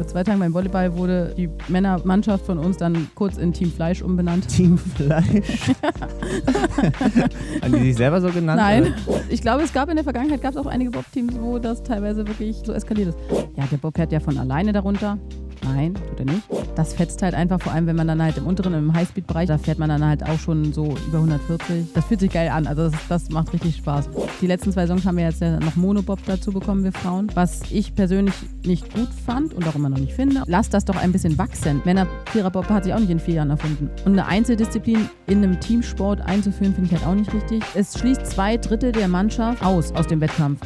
[0.00, 4.00] Vor zwei Tagen beim Volleyball wurde die Männermannschaft von uns dann kurz in Team Fleisch
[4.00, 4.48] umbenannt.
[4.48, 5.72] Team Fleisch?
[7.62, 8.62] Haben die sich selber so genannt?
[8.62, 8.94] Nein.
[9.06, 9.20] Oder?
[9.28, 12.26] Ich glaube, es gab in der Vergangenheit gab es auch einige Bob-Teams, wo das teilweise
[12.26, 13.18] wirklich so eskaliert ist.
[13.56, 15.18] Ja, der Bob fährt ja von alleine darunter.
[15.64, 16.42] Nein, tut er nicht.
[16.74, 19.58] Das fetzt halt einfach, vor allem wenn man dann halt im unteren, im Highspeed-Bereich, da
[19.58, 21.92] fährt man dann halt auch schon so über 140.
[21.94, 24.08] Das fühlt sich geil an, also das, das macht richtig Spaß.
[24.40, 27.30] Die letzten zwei Songs haben wir jetzt ja noch Monobob dazu bekommen, wir Frauen.
[27.34, 28.34] Was ich persönlich
[28.64, 31.82] nicht gut fand und auch immer noch nicht finde, lasst das doch ein bisschen wachsen.
[31.84, 33.90] Männer-Viererbob hat sich auch nicht in vier Jahren erfunden.
[34.04, 37.62] Und eine Einzeldisziplin in einem Teamsport einzuführen, finde ich halt auch nicht richtig.
[37.74, 40.60] Es schließt zwei Drittel der Mannschaft aus aus dem Wettkampf.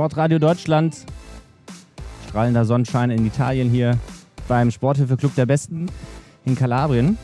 [0.00, 0.96] Sportradio Deutschland,
[2.26, 3.98] strahlender Sonnenschein in Italien hier
[4.48, 5.90] beim Sporthilfeclub der Besten
[6.46, 7.18] in Kalabrien.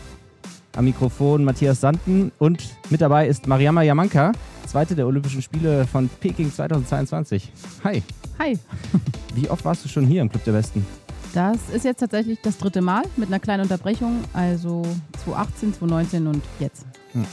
[0.77, 4.33] Am Mikrofon Matthias Sanden und mit dabei ist Mariama Yamanka,
[4.67, 7.51] zweite der Olympischen Spiele von Peking 2022.
[7.83, 8.03] Hi.
[8.39, 8.59] Hi.
[9.35, 10.85] Wie oft warst du schon hier im Club der Besten?
[11.33, 14.83] Das ist jetzt tatsächlich das dritte Mal mit einer kleinen Unterbrechung, also
[15.25, 16.85] 2018, 2019 und jetzt.
[17.15, 17.25] Hm.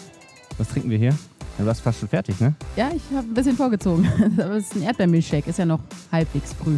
[0.57, 1.13] Was trinken wir hier?
[1.57, 2.55] Du warst fast schon fertig, ne?
[2.75, 4.07] Ja, ich habe ein bisschen vorgezogen.
[4.37, 6.77] Aber es ist ein Erdbeermilchshake, ist ja noch halbwegs früh.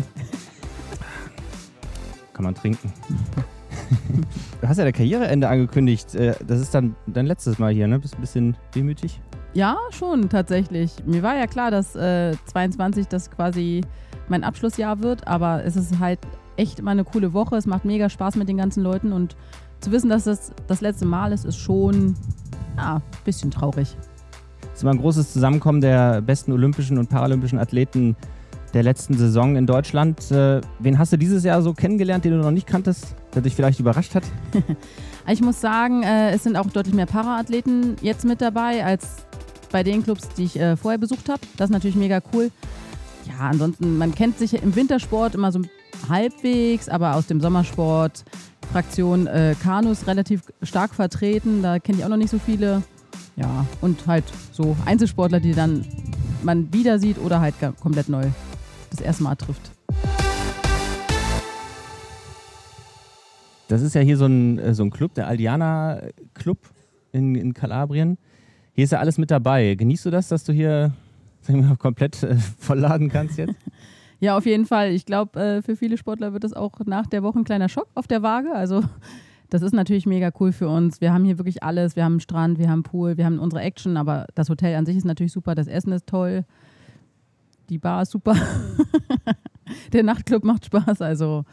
[2.33, 2.91] Kann man trinken.
[4.61, 6.13] du hast ja der Karriereende angekündigt.
[6.15, 7.99] Äh, das ist dann dein letztes Mal hier, ne?
[7.99, 9.21] Bist ein bisschen demütig?
[9.53, 10.91] Ja, schon tatsächlich.
[11.05, 13.81] Mir war ja klar, dass äh, 22 das quasi
[14.27, 16.19] mein Abschlussjahr wird, aber es ist halt
[16.57, 17.55] echt immer eine coole Woche.
[17.55, 19.37] Es macht mega Spaß mit den ganzen Leuten und
[19.79, 22.15] zu wissen, dass das das letzte Mal ist, ist schon
[22.75, 23.95] ein bisschen traurig.
[24.75, 28.17] Ist immer ein großes Zusammenkommen der besten olympischen und paralympischen Athleten
[28.73, 30.29] der letzten Saison in Deutschland.
[30.31, 33.55] Äh, wen hast du dieses Jahr so kennengelernt, den du noch nicht kanntest, der dich
[33.55, 34.23] vielleicht überrascht hat?
[35.29, 39.25] ich muss sagen, äh, es sind auch deutlich mehr Paraathleten jetzt mit dabei als
[39.71, 41.39] bei den Clubs, die ich äh, vorher besucht habe.
[41.55, 42.51] Das ist natürlich mega cool.
[43.25, 45.61] Ja, ansonsten, man kennt sich im Wintersport immer so
[46.09, 48.25] halbwegs, aber aus dem Sommersport,
[48.73, 51.63] Fraktion äh, Kanus relativ stark vertreten.
[51.63, 52.83] Da kenne ich auch noch nicht so viele.
[53.35, 55.85] Ja, und halt so Einzelsportler, die dann
[56.41, 58.27] man wieder sieht oder halt komplett neu
[58.91, 59.71] das erste Mal trifft.
[63.67, 66.01] Das ist ja hier so ein, äh, so ein Club, der Aldiana
[66.33, 66.59] Club
[67.11, 68.17] in, in Kalabrien.
[68.73, 69.75] Hier ist ja alles mit dabei.
[69.75, 70.93] Genießt du das, dass du hier
[71.49, 73.55] mal, komplett äh, vollladen kannst jetzt?
[74.19, 74.91] ja, auf jeden Fall.
[74.91, 77.87] Ich glaube, äh, für viele Sportler wird das auch nach der Woche ein kleiner Schock
[77.95, 78.53] auf der Waage.
[78.53, 78.83] Also
[79.49, 81.01] das ist natürlich mega cool für uns.
[81.01, 81.95] Wir haben hier wirklich alles.
[81.95, 84.75] Wir haben einen Strand, wir haben einen Pool, wir haben unsere Action, aber das Hotel
[84.75, 86.45] an sich ist natürlich super, das Essen ist toll,
[87.69, 88.35] die Bar ist super,
[89.93, 91.45] der Nachtclub macht Spaß, also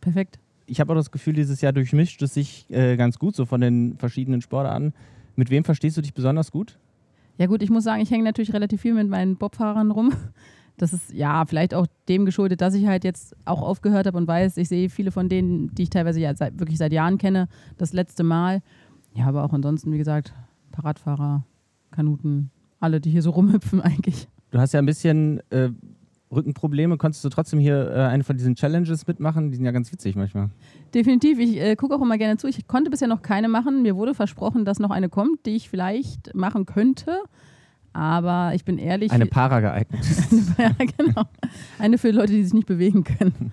[0.00, 0.38] perfekt.
[0.66, 3.60] Ich habe auch das Gefühl, dieses Jahr durchmischt es sich äh, ganz gut, so von
[3.60, 4.94] den verschiedenen Sportarten.
[5.36, 6.78] Mit wem verstehst du dich besonders gut?
[7.38, 10.12] Ja gut, ich muss sagen, ich hänge natürlich relativ viel mit meinen Bobfahrern rum.
[10.76, 14.28] Das ist ja vielleicht auch dem geschuldet, dass ich halt jetzt auch aufgehört habe und
[14.28, 17.48] weiß, ich sehe viele von denen, die ich teilweise ja seit, wirklich seit Jahren kenne,
[17.78, 18.62] das letzte Mal.
[19.14, 20.34] Ja, aber auch ansonsten, wie gesagt,
[20.72, 21.44] Paradfahrer,
[21.90, 22.50] Kanuten,
[22.80, 24.28] alle, die hier so rumhüpfen eigentlich.
[24.50, 25.70] Du hast ja ein bisschen äh,
[26.30, 26.96] Rückenprobleme.
[26.96, 29.50] Konntest du trotzdem hier äh, eine von diesen Challenges mitmachen?
[29.50, 30.50] Die sind ja ganz witzig manchmal.
[30.94, 31.38] Definitiv.
[31.38, 32.46] Ich äh, gucke auch immer gerne zu.
[32.48, 33.82] Ich konnte bisher noch keine machen.
[33.82, 37.20] Mir wurde versprochen, dass noch eine kommt, die ich vielleicht machen könnte.
[37.96, 39.10] Aber ich bin ehrlich.
[39.10, 40.04] Eine Para geeignet.
[40.58, 41.22] ja, genau.
[41.78, 43.52] Eine für Leute, die sich nicht bewegen können.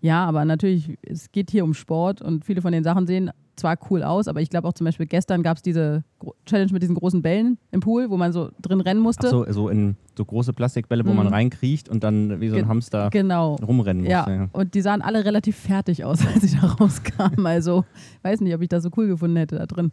[0.00, 3.78] Ja, aber natürlich, es geht hier um Sport und viele von den Sachen sehen zwar
[3.90, 6.02] cool aus, aber ich glaube auch zum Beispiel gestern gab es diese
[6.46, 9.28] Challenge mit diesen großen Bällen im Pool, wo man so drin rennen musste.
[9.28, 11.16] Ach so, so in so große Plastikbälle, wo mhm.
[11.16, 13.56] man reinkriecht und dann wie so ein Ge Hamster genau.
[13.56, 14.10] rumrennen muss.
[14.10, 14.28] Ja.
[14.28, 14.48] ja.
[14.52, 17.46] und die sahen alle relativ fertig aus, als sie da rauskamen.
[17.46, 17.84] Also,
[18.22, 19.92] weiß nicht, ob ich das so cool gefunden hätte da drin.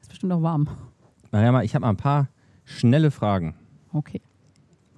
[0.00, 0.68] Ist bestimmt auch warm.
[1.30, 2.28] Mariama, ich habe mal ein paar
[2.68, 3.54] Schnelle Fragen.
[3.92, 4.20] Okay.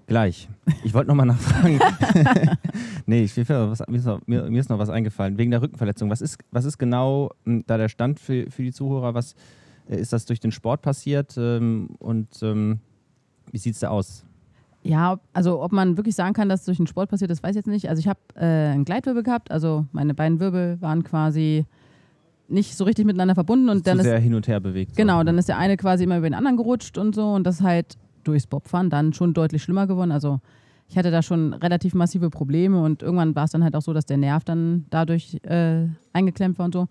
[0.07, 0.49] Gleich.
[0.83, 1.79] Ich wollte nochmal nachfragen.
[3.07, 5.39] nee, ich, was, mir, ist noch, mir, mir, ist noch was eingefallen.
[5.39, 6.11] Wegen der Rückenverletzung.
[6.11, 9.15] Was ist, was ist genau hm, da der Stand für, für die Zuhörer?
[9.15, 9.37] Was
[9.89, 11.37] äh, ist das durch den Sport passiert?
[11.39, 12.81] Ähm, und ähm,
[13.53, 14.25] wie sieht es da aus?
[14.83, 17.51] Ja, also ob man wirklich sagen kann, dass es durch den Sport passiert ist, weiß
[17.51, 17.89] ich jetzt nicht.
[17.89, 21.67] Also ich habe äh, einen Gleitwirbel gehabt, also meine beiden Wirbel waren quasi
[22.51, 24.97] nicht so richtig miteinander verbunden und dann zu ist sehr hin und her bewegt.
[24.97, 27.57] Genau, dann ist der eine quasi immer über den anderen gerutscht und so und das
[27.57, 30.13] ist halt durchs Bobfahren dann schon deutlich schlimmer geworden.
[30.13, 30.41] Also
[30.89, 33.93] ich hatte da schon relativ massive Probleme und irgendwann war es dann halt auch so,
[33.93, 36.89] dass der Nerv dann dadurch äh, eingeklemmt war und so.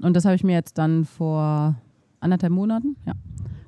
[0.00, 1.76] Und das habe ich mir jetzt dann vor
[2.20, 3.12] anderthalb Monaten ja,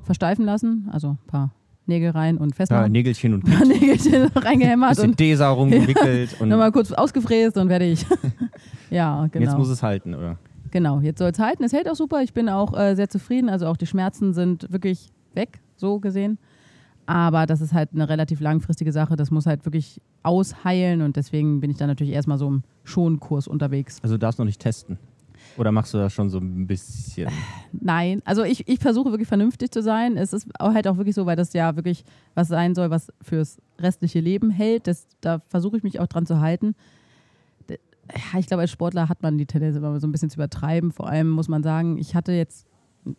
[0.02, 1.50] versteifen lassen, also ein paar
[1.86, 2.84] Nägel rein und festmachen.
[2.84, 4.90] Ja, Nägelchen und ein paar Nägelchen reingehämmert.
[4.90, 6.30] Bisschen und Desa rumgewickelt.
[6.38, 8.06] Ja, und nochmal kurz ausgefräst und fertig.
[8.90, 9.44] ja, genau.
[9.44, 10.38] Jetzt muss es halten, oder?
[10.74, 11.62] Genau, jetzt soll es halten.
[11.62, 12.20] Es hält auch super.
[12.22, 13.48] Ich bin auch äh, sehr zufrieden.
[13.48, 16.36] Also auch die Schmerzen sind wirklich weg, so gesehen.
[17.06, 19.14] Aber das ist halt eine relativ langfristige Sache.
[19.14, 23.46] Das muss halt wirklich ausheilen und deswegen bin ich dann natürlich erstmal so im Schonkurs
[23.46, 24.00] unterwegs.
[24.02, 24.98] Also du darfst noch nicht testen.
[25.56, 27.28] Oder machst du das schon so ein bisschen?
[27.72, 30.16] Nein, also ich, ich versuche wirklich vernünftig zu sein.
[30.16, 32.02] Es ist halt auch wirklich so, weil das ja wirklich
[32.34, 34.88] was sein soll, was fürs restliche Leben hält.
[34.88, 36.74] Das, da versuche ich mich auch dran zu halten.
[38.12, 40.92] Ja, ich glaube, als Sportler hat man die Tendenz immer so ein bisschen zu übertreiben.
[40.92, 42.66] Vor allem muss man sagen, ich hatte jetzt.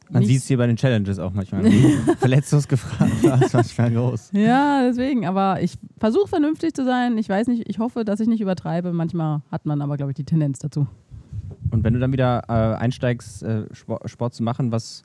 [0.10, 1.70] Man sieht es hier bei den Challenges auch manchmal.
[2.18, 3.08] Verletzungsgefahr
[3.42, 4.32] ist manchmal groß.
[4.34, 7.20] Ja, deswegen, aber ich versuche vernünftig zu sein.
[7.20, 8.94] Ich weiß nicht, ich hoffe, dass ich nicht übertreibe.
[8.94, 10.88] Manchmal hat man aber, glaube ich, die Tendenz dazu.
[11.70, 15.04] Und wenn du dann wieder äh, einsteigst, äh, Sport, Sport zu machen, was,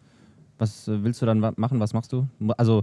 [0.59, 1.79] was äh, willst du dann machen?
[1.79, 2.27] Was machst du?
[2.57, 2.83] Also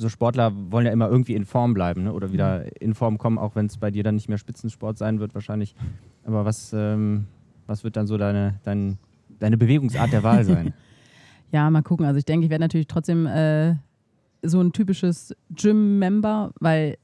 [0.00, 2.12] so Sportler wollen ja immer irgendwie in Form bleiben ne?
[2.12, 5.20] oder wieder in Form kommen, auch wenn es bei dir dann nicht mehr Spitzensport sein
[5.20, 5.74] wird wahrscheinlich.
[6.24, 7.26] Aber was, ähm,
[7.66, 8.96] was wird dann so deine, dein,
[9.38, 10.72] deine Bewegungsart der Wahl sein?
[11.52, 12.06] Ja, mal gucken.
[12.06, 13.74] Also ich denke, ich werde natürlich trotzdem äh,
[14.40, 16.96] so ein typisches Gym-Member, weil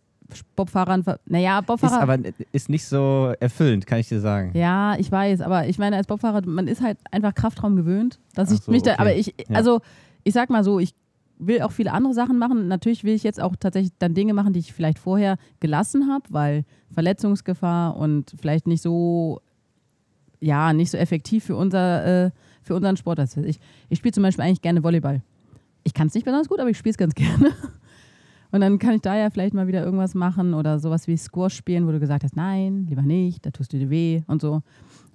[0.55, 2.01] Bobfahrern, naja, ist Bobfahrer.
[2.01, 2.19] aber
[2.53, 4.53] ist nicht so erfüllend, kann ich dir sagen.
[4.55, 8.51] ja, ich weiß, aber ich meine, als Bobfahrer, man ist halt einfach Kraftraum gewöhnt, dass
[8.51, 9.01] Ach ich so, mich da, okay.
[9.01, 9.57] aber ich, Ja.
[9.57, 9.81] also
[10.23, 10.95] ich sag mal so, ich
[11.39, 12.69] will auch viele andere Sachen machen.
[12.69, 16.25] Natürlich will ich jetzt auch tatsächlich dann Dinge machen, die ich vielleicht vorher gelassen habe,
[16.31, 19.41] weil Verletzungsgefahr und vielleicht nicht so,
[20.41, 22.31] ja, nicht so effektiv für, unser, äh,
[22.63, 23.19] für unseren Sport.
[23.19, 25.23] Das heißt, ich ich spiele zum Beispiel eigentlich gerne Volleyball.
[25.85, 27.53] Ich kann es nicht besonders gut, aber ich spiele es ganz gerne.
[28.53, 31.55] Und dann kann ich da ja vielleicht mal wieder irgendwas machen oder sowas wie Squash
[31.55, 34.63] spielen, wo du gesagt hast, nein, lieber nicht, da tust du dir weh und so.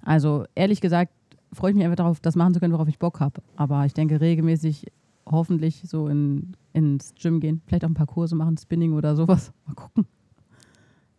[0.04, 1.12] Also ehrlich gesagt
[1.52, 3.42] freue ich mich einfach darauf, das machen zu können, worauf ich Bock habe.
[3.56, 4.86] Aber ich denke regelmäßig
[5.32, 9.52] hoffentlich so in, ins Gym gehen, vielleicht auch ein paar Kurse machen, Spinning oder sowas.
[9.66, 10.06] Mal gucken.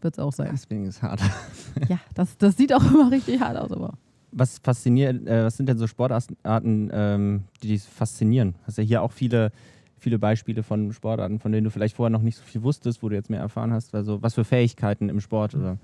[0.01, 0.49] Wird es auch sein.
[0.51, 1.21] Deswegen ist hart.
[1.89, 3.93] Ja, das, das sieht auch immer richtig hart aus, aber.
[4.31, 8.55] Was fasziniert, äh, was sind denn so Sportarten, ähm, die dich faszinieren?
[8.65, 9.51] Hast ja hier auch viele,
[9.97, 13.09] viele Beispiele von Sportarten, von denen du vielleicht vorher noch nicht so viel wusstest, wo
[13.09, 13.95] du jetzt mehr erfahren hast.
[13.95, 15.77] Also was für Fähigkeiten im Sport oder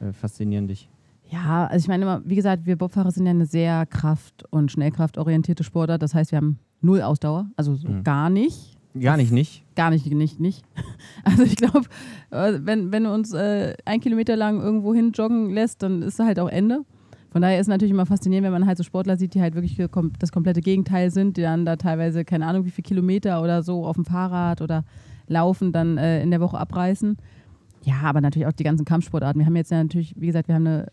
[0.00, 0.88] äh, faszinieren dich?
[1.32, 4.70] Ja, also ich meine immer, wie gesagt, wir Bobfahrer sind ja eine sehr kraft- und
[4.70, 6.02] schnellkraftorientierte Sportart.
[6.02, 8.04] Das heißt, wir haben null Ausdauer, also so Mhm.
[8.04, 8.76] gar nicht.
[9.00, 9.64] Gar nicht, nicht.
[9.74, 10.64] Gar nicht, nicht, nicht.
[11.24, 11.80] Also ich glaube,
[12.30, 16.18] äh, wenn, wenn du uns äh, ein Kilometer lang irgendwo hin joggen lässt, dann ist
[16.20, 16.80] da halt auch Ende.
[17.30, 19.54] Von daher ist es natürlich immer faszinierend, wenn man halt so Sportler sieht, die halt
[19.54, 19.80] wirklich
[20.18, 23.86] das komplette Gegenteil sind, die dann da teilweise, keine Ahnung, wie viele Kilometer oder so
[23.86, 24.84] auf dem Fahrrad oder
[25.28, 27.16] laufen dann äh, in der Woche abreißen.
[27.84, 29.40] Ja, aber natürlich auch die ganzen Kampfsportarten.
[29.40, 30.86] Wir haben jetzt ja natürlich, wie gesagt, wir haben eine,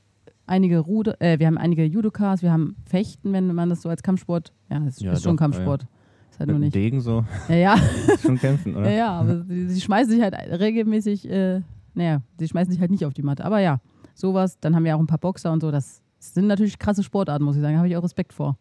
[0.49, 4.03] einige Rude, äh, wir haben einige Judokas, wir haben Fechten, wenn man das so als
[4.03, 5.85] Kampfsport, ja, das Ja, ist schon doch, Kampfsport.
[6.31, 6.75] Ist halt Mit nur nicht.
[6.75, 7.75] Degen so Ja, ja.
[8.21, 8.89] schon kämpfen, oder?
[8.89, 11.61] Ja, ja, aber sie, sie schmeißen sich halt regelmäßig, äh,
[11.93, 13.45] naja, sie schmeißen sich halt nicht auf die Matte.
[13.45, 13.79] Aber ja,
[14.13, 15.71] sowas, dann haben wir auch ein paar Boxer und so.
[15.71, 17.73] Das sind natürlich krasse Sportarten, muss ich sagen.
[17.75, 18.57] Da habe ich auch Respekt vor.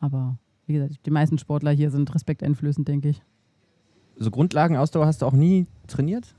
[0.00, 3.22] Aber wie gesagt, die meisten Sportler hier sind respekteinflößend, denke ich.
[4.16, 6.34] So Grundlagenausdauer hast du auch nie trainiert?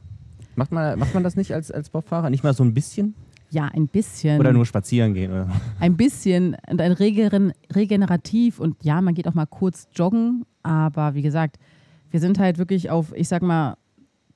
[0.55, 2.29] Macht man, macht man das nicht als, als Bobfahrer?
[2.29, 3.15] Nicht mal so ein bisschen?
[3.51, 4.39] Ja, ein bisschen.
[4.39, 5.31] Oder nur spazieren gehen?
[5.31, 5.47] Oder?
[5.79, 11.15] Ein bisschen und ein Regeren, regenerativ und ja, man geht auch mal kurz joggen, aber
[11.15, 11.57] wie gesagt,
[12.11, 13.75] wir sind halt wirklich auf, ich sag mal,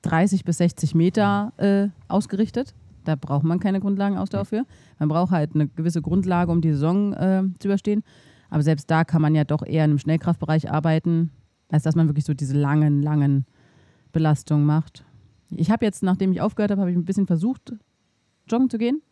[0.02, 2.74] 30 bis 60 Meter äh, ausgerichtet.
[3.04, 4.64] Da braucht man keine Grundlagenausdauer für.
[4.98, 8.02] Man braucht halt eine gewisse Grundlage, um die Saison äh, zu überstehen.
[8.50, 11.30] Aber selbst da kann man ja doch eher in einem Schnellkraftbereich arbeiten,
[11.70, 13.46] als dass man wirklich so diese langen, langen
[14.12, 15.04] Belastungen macht.
[15.50, 17.74] Ich habe jetzt, nachdem ich aufgehört habe, habe ich ein bisschen versucht,
[18.48, 19.02] joggen zu gehen.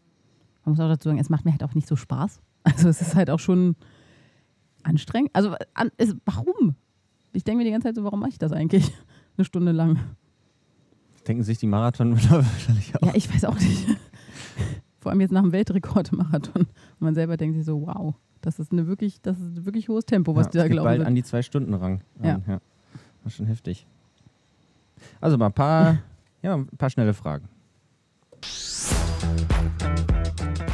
[0.65, 2.41] Man muss auch dazu sagen, es macht mir halt auch nicht so Spaß.
[2.65, 3.75] Also es ist halt auch schon
[4.85, 5.31] anstrengend.
[5.33, 6.77] Also an, es, warum?
[7.33, 8.93] Ich denke mir die ganze Zeit so, warum mache ich das eigentlich?
[9.37, 9.99] Eine Stunde lang.
[11.27, 13.09] Denken sich die Marathon wahrscheinlich auch.
[13.09, 13.89] Ja, ich weiß auch nicht.
[15.01, 16.63] Vor allem jetzt nach dem Weltrekord im Marathon.
[16.63, 19.89] Und man selber denkt sich so, wow, das ist eine wirklich, das ist ein wirklich
[19.89, 20.85] hohes Tempo, was ja, die da glauben.
[20.85, 22.03] bald an die zwei Stunden Rang.
[22.23, 22.41] Ja.
[22.47, 22.61] ja.
[23.25, 23.89] War schon heftig.
[25.21, 25.99] Also mal ein paar,
[26.43, 27.49] ja, ein paar schnelle Fragen.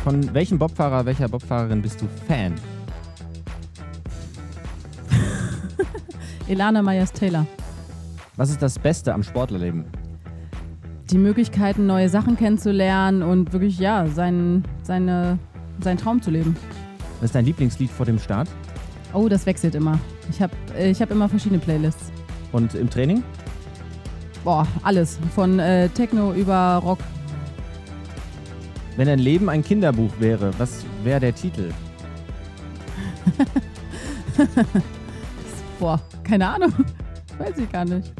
[0.05, 2.55] Von welchem Bobfahrer, welcher Bobfahrerin bist du Fan?
[6.49, 7.47] Elana Myers-Taylor.
[8.37, 9.85] Was ist das Beste am Sportlerleben?
[11.11, 15.39] Die Möglichkeiten, neue Sachen kennenzulernen und wirklich, ja, seinen, seine,
[15.81, 16.57] seinen Traum zu leben.
[17.21, 18.49] Was ist dein Lieblingslied vor dem Start?
[19.13, 19.99] Oh, das wechselt immer.
[20.31, 22.13] Ich habe ich hab immer verschiedene Playlists.
[22.53, 23.23] Und im Training?
[24.45, 25.19] Boah, alles.
[25.35, 26.99] Von äh, Techno über Rock.
[28.99, 31.73] Wenn dein Leben ein Kinderbuch wäre, was wäre der Titel?
[35.79, 36.73] Boah, keine Ahnung.
[37.39, 38.13] Weiß ich gar nicht.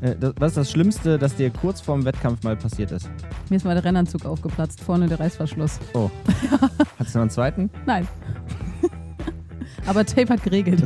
[0.00, 3.10] Äh, das, was ist das Schlimmste, das dir kurz vorm Wettkampf mal passiert ist?
[3.50, 5.78] Mir ist mal der Rennanzug aufgeplatzt, vorne der Reißverschluss.
[5.92, 6.08] Oh.
[6.98, 7.68] Hast du noch einen zweiten?
[7.84, 8.08] Nein.
[9.84, 10.82] Aber Tape hat geregelt.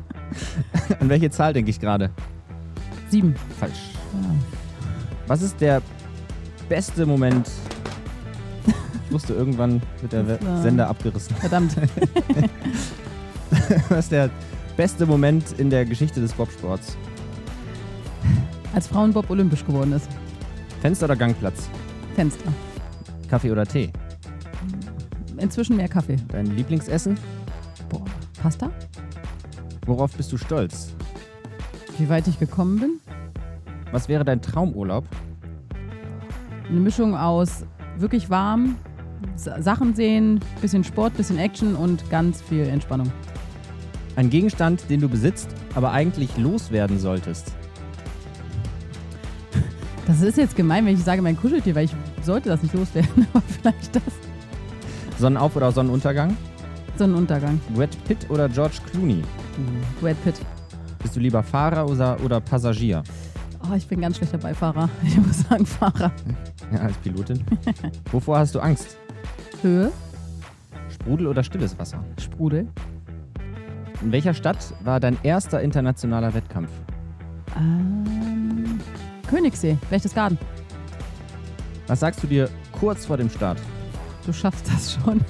[1.00, 2.10] An welche Zahl denke ich gerade?
[3.08, 3.34] Sieben.
[3.58, 3.94] Falsch.
[4.12, 4.28] Ja.
[5.26, 5.80] Was ist der
[6.68, 7.48] beste Moment?
[9.08, 11.34] Ich wusste, irgendwann wird der war- Sender abgerissen.
[11.36, 11.74] Verdammt.
[13.88, 14.28] Was ist der
[14.76, 16.94] beste Moment in der Geschichte des Bobsports?
[18.74, 20.10] Als Frauenbob olympisch geworden ist.
[20.82, 21.70] Fenster oder Gangplatz?
[22.16, 22.52] Fenster.
[23.30, 23.90] Kaffee oder Tee?
[25.38, 26.16] Inzwischen mehr Kaffee.
[26.28, 27.18] Dein Lieblingsessen?
[27.88, 28.04] Boah.
[28.42, 28.70] Pasta?
[29.86, 30.92] Worauf bist du stolz?
[31.96, 33.00] Wie weit ich gekommen bin?
[33.90, 35.06] Was wäre dein Traumurlaub?
[36.68, 37.64] Eine Mischung aus
[37.96, 38.76] wirklich warm,
[39.36, 43.10] Sachen sehen, bisschen Sport, bisschen Action und ganz viel Entspannung.
[44.16, 47.52] Ein Gegenstand, den du besitzt, aber eigentlich loswerden solltest.
[50.06, 53.26] Das ist jetzt gemein, wenn ich sage mein Kuscheltier, weil ich sollte das nicht loswerden,
[53.32, 54.02] aber vielleicht das.
[55.20, 56.36] Sonnenauf- oder Sonnenuntergang?
[56.96, 57.60] Sonnenuntergang.
[57.74, 59.22] Brad Pitt oder George Clooney?
[60.00, 60.34] Brad Pitt.
[61.00, 63.02] Bist du lieber Fahrer oder, oder Passagier?
[63.70, 64.88] Oh, ich bin ganz schlechter Beifahrer.
[65.04, 66.10] Ich muss sagen Fahrer.
[66.72, 67.44] Ja, als Pilotin.
[68.10, 68.96] Wovor hast du Angst?
[69.62, 69.92] Höhe,
[70.88, 72.04] Sprudel oder stilles Wasser?
[72.20, 72.68] Sprudel.
[74.02, 76.70] In welcher Stadt war dein erster internationaler Wettkampf?
[77.56, 78.78] Ähm,
[79.28, 80.38] Königssee, Berchtesgaden.
[81.88, 83.58] Was sagst du dir kurz vor dem Start?
[84.24, 85.20] Du schaffst das schon.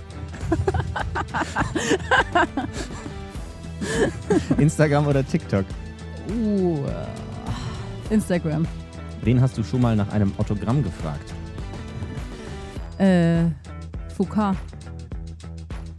[4.58, 5.64] Instagram oder TikTok?
[6.28, 6.85] Uh,
[8.11, 8.66] Instagram.
[9.23, 11.32] Wen hast du schon mal nach einem Autogramm gefragt?
[12.99, 13.44] Äh,
[14.18, 14.56] Foucault.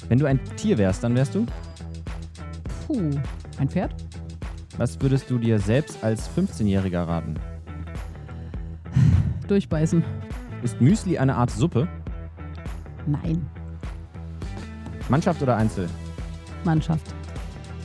[0.09, 1.45] Wenn du ein Tier wärst, dann wärst du?
[2.85, 3.11] Puh.
[3.57, 3.95] Ein Pferd?
[4.77, 7.35] Was würdest du dir selbst als 15-Jähriger raten?
[9.47, 10.03] Durchbeißen.
[10.63, 11.88] Ist Müsli eine Art Suppe?
[13.07, 13.45] Nein.
[15.07, 15.88] Mannschaft oder Einzel?
[16.65, 17.15] Mannschaft.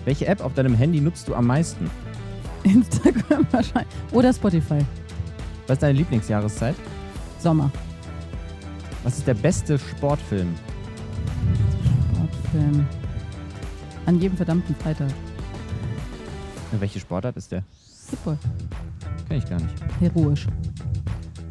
[0.04, 1.88] Welche App auf deinem Handy nutzt du am meisten?
[2.64, 3.94] Instagram wahrscheinlich.
[4.10, 4.80] Oder Spotify.
[5.68, 6.74] Was ist deine Lieblingsjahreszeit?
[7.38, 7.70] Sommer.
[9.04, 10.54] Was ist der beste Sportfilm?
[12.14, 12.86] Sportfilm.
[14.06, 15.10] An jedem verdammten Freitag.
[16.72, 17.62] Welche Sportart ist der?
[18.08, 18.38] Football.
[19.28, 19.74] Kenn ich gar nicht.
[20.00, 20.46] Heroisch.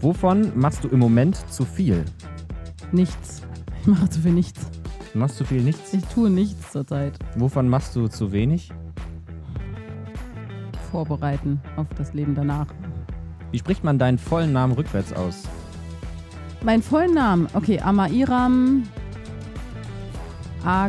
[0.02, 2.04] Wovon machst du im Moment zu viel?
[2.92, 3.44] Nichts.
[3.82, 4.62] Ich mache zu viel nichts.
[5.14, 5.94] Du machst zu viel nichts?
[5.94, 7.20] Ich tue nichts zurzeit.
[7.36, 8.72] Wovon machst du zu wenig?
[10.90, 12.68] Vorbereiten auf das Leben danach.
[13.52, 15.44] Wie spricht man deinen vollen Namen rückwärts aus?
[16.64, 17.48] Mein vollen Namen.
[17.54, 18.84] Okay, Amairam
[20.64, 20.88] Akanamai.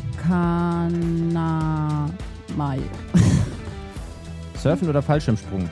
[4.56, 5.68] Surfen oder Fallschirmsprung?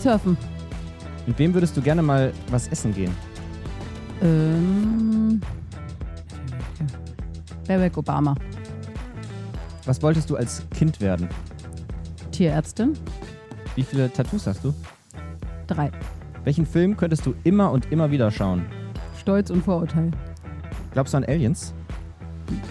[0.00, 0.38] Surfen.
[1.26, 3.14] Mit wem würdest du gerne mal was essen gehen?
[4.22, 5.42] Ähm.
[7.68, 8.34] Barack Obama.
[9.84, 11.28] Was wolltest du als Kind werden?
[12.32, 12.94] Tierärztin.
[13.74, 14.72] Wie viele Tattoos hast du?
[15.66, 15.90] Drei.
[16.44, 18.64] Welchen Film könntest du immer und immer wieder schauen?
[19.18, 20.10] Stolz und Vorurteil.
[20.92, 21.74] Glaubst du an Aliens?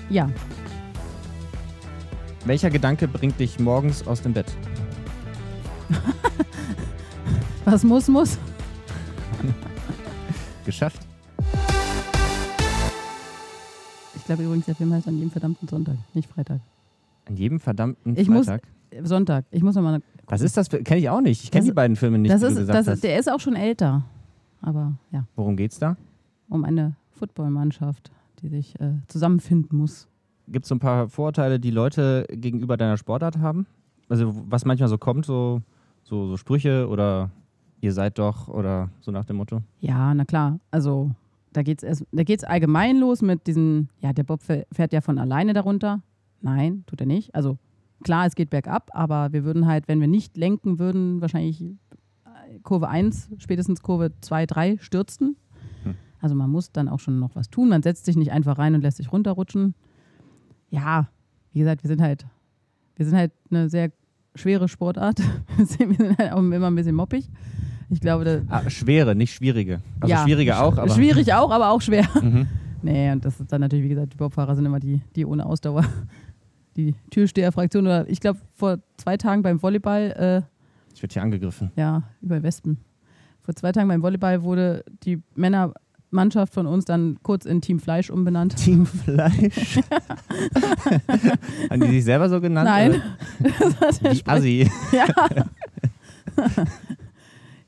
[0.10, 0.30] Ja.
[2.46, 4.48] Welcher Gedanke bringt dich morgens aus dem Bett?
[7.66, 8.38] Was muss, muss.
[10.66, 11.02] Geschafft.
[14.16, 16.60] Ich glaube übrigens, der Film heißt an jedem verdammten Sonntag, nicht Freitag.
[17.28, 18.68] An jedem verdammten Ich muss- Freitag.
[18.92, 19.46] Äh, Sonntag.
[19.52, 20.02] Ich muss nochmal.
[20.30, 20.70] Was ist das?
[20.70, 21.44] Kenne ich auch nicht.
[21.44, 23.04] Ich kenne die beiden Filme nicht, Das ist, das, hast.
[23.04, 24.04] der ist auch schon älter.
[24.62, 25.96] Aber ja, Worum geht's da?
[26.50, 30.08] um eine Footballmannschaft, die sich äh, zusammenfinden muss.
[30.48, 33.68] Gibt es so ein paar Vorurteile, die Leute gegenüber deiner Sportart haben?
[34.08, 35.62] Also was manchmal so kommt, so,
[36.04, 37.30] so, so Sprüche oder
[37.82, 39.62] ihr seid doch oder so nach dem Motto?
[39.80, 40.60] Ja, na klar.
[40.72, 41.12] Also
[41.54, 45.02] da geht es da geht's allgemein los mit diesen, ja, der Bob fäh- fährt ja
[45.02, 46.02] von alleine darunter.
[46.42, 47.36] Nein, tut er nicht.
[47.36, 47.58] Also
[48.04, 52.60] klar, es geht bergab, aber wir würden halt, wenn wir nicht lenken würden, wahrscheinlich äh,
[52.64, 55.36] Kurve 1, spätestens Kurve 2, 3 stürzen.
[55.84, 55.96] Hm.
[56.22, 57.70] Also man muss dann auch schon noch was tun.
[57.70, 59.76] Man setzt sich nicht einfach rein und lässt sich runterrutschen.
[60.70, 61.10] Ja,
[61.54, 62.26] wie gesagt, wir sind halt,
[62.96, 63.92] wir sind halt eine sehr
[64.36, 65.20] schwere Sportart.
[65.58, 67.30] wir sind halt auch immer ein bisschen moppig.
[67.92, 69.82] Ich glaube, Ah, schwere, nicht schwierige.
[70.00, 70.94] Also Ja, schwierige auch, aber.
[70.94, 72.08] Schwierig auch, aber auch schwer.
[72.22, 72.48] Mhm.
[72.82, 75.46] Nee, und das ist dann natürlich, wie gesagt, die Bobfahrer sind immer die, die ohne
[75.46, 75.84] Ausdauer.
[76.80, 77.86] Die Türsteherfraktion.
[77.86, 80.46] Oder ich glaube, vor zwei Tagen beim Volleyball,
[80.96, 81.72] Ich werde hier angegriffen.
[81.76, 82.78] äh, ja, über Wespen.
[83.42, 88.10] Vor zwei Tagen beim Volleyball wurde die Männermannschaft von uns dann kurz in Team Fleisch
[88.10, 88.56] umbenannt.
[88.64, 89.80] Team Fleisch.
[91.70, 92.70] Haben die sich selber so genannt?
[92.70, 93.02] Nein.
[93.60, 94.70] Das hat der Assi.
[94.92, 95.06] Ja.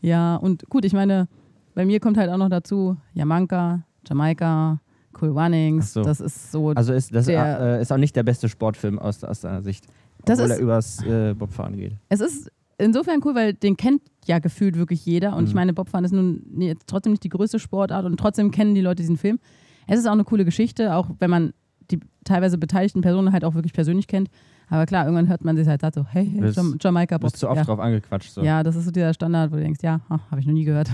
[0.01, 1.27] ja, und gut, ich meine,
[1.73, 4.79] bei mir kommt halt auch noch dazu Jamanka, Jamaika,
[5.19, 5.93] Cool Runnings.
[5.93, 6.03] So.
[6.03, 9.23] Das ist so Also ist das Der- äh, ist auch nicht der beste Sportfilm aus,
[9.23, 9.85] aus deiner Sicht.
[10.25, 11.93] Das obwohl ist- er übers äh, Bobfahren geht.
[12.09, 15.35] Es ist insofern cool, weil den kennt ja gefühlt wirklich jeder.
[15.35, 15.55] Und ich Mhm.
[15.55, 19.01] meine, Bobfahren ist nun jetzt trotzdem nicht die größte Sportart und trotzdem kennen die Leute
[19.03, 19.39] diesen Film.
[19.87, 21.53] Es ist auch eine coole Geschichte, auch wenn man
[21.89, 24.29] die teilweise beteiligten Personen halt auch wirklich persönlich kennt.
[24.69, 27.31] Aber klar, irgendwann hört man sich halt so, hey, hey Jam Jamaika Du Bob.
[27.31, 27.63] bist zu oft ja.
[27.65, 28.31] drauf angequatscht.
[28.31, 28.41] So.
[28.41, 30.89] ja, das ist so dieser Standard, wo du denkst, ja, habe ich noch nie gehört.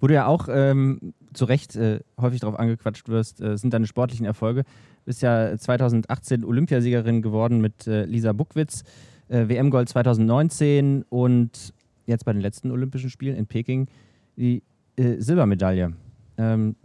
[0.00, 3.86] Wo du ja auch ähm, zu Recht äh, häufig darauf angequatscht wirst, äh, sind deine
[3.86, 4.64] sportlichen Erfolge.
[4.64, 8.84] Du bist ja 2018 Olympiasiegerin geworden mit äh, Lisa Buckwitz,
[9.28, 11.72] äh, WM-Gold 2019 und
[12.06, 13.88] jetzt bei den letzten Olympischen Spielen in Peking
[14.36, 14.62] die
[14.96, 15.92] äh, Silbermedaille.
[16.38, 16.76] Ähm,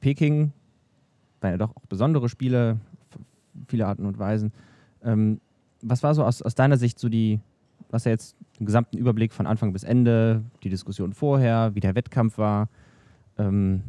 [0.00, 0.52] Peking
[1.40, 2.78] waren ja doch auch besondere Spiele,
[3.66, 4.52] viele Arten und Weisen.
[5.02, 5.40] Ähm,
[5.82, 7.40] was war so aus, aus deiner Sicht so die,
[7.90, 11.94] was ja jetzt den gesamten Überblick von Anfang bis Ende, die Diskussion vorher, wie der
[11.94, 12.68] Wettkampf war.
[13.38, 13.82] Ähm,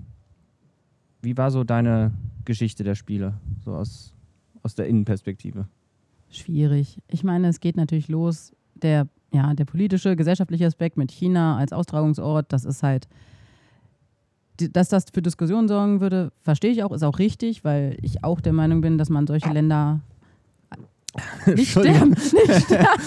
[1.21, 2.13] wie war so deine
[2.45, 4.13] Geschichte der Spiele, so aus,
[4.63, 5.67] aus der Innenperspektive?
[6.29, 6.99] Schwierig.
[7.07, 11.73] Ich meine, es geht natürlich los, der, ja, der politische, gesellschaftliche Aspekt mit China als
[11.73, 13.07] Austragungsort, das ist halt,
[14.57, 18.41] dass das für Diskussionen sorgen würde, verstehe ich auch, ist auch richtig, weil ich auch
[18.41, 20.01] der Meinung bin, dass man solche Länder
[21.47, 23.01] nicht sterben, nicht sterben.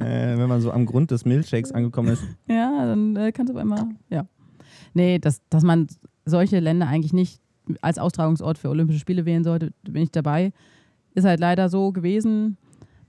[0.00, 2.22] äh, wenn man so am Grund des Milchshakes angekommen ist.
[2.46, 4.26] Ja, dann äh, kannst du auf einmal, ja.
[4.94, 5.86] Nee, dass, dass man
[6.24, 7.40] solche Länder eigentlich nicht
[7.80, 10.52] als Austragungsort für Olympische Spiele wählen sollte, bin ich dabei.
[11.14, 12.56] Ist halt leider so gewesen.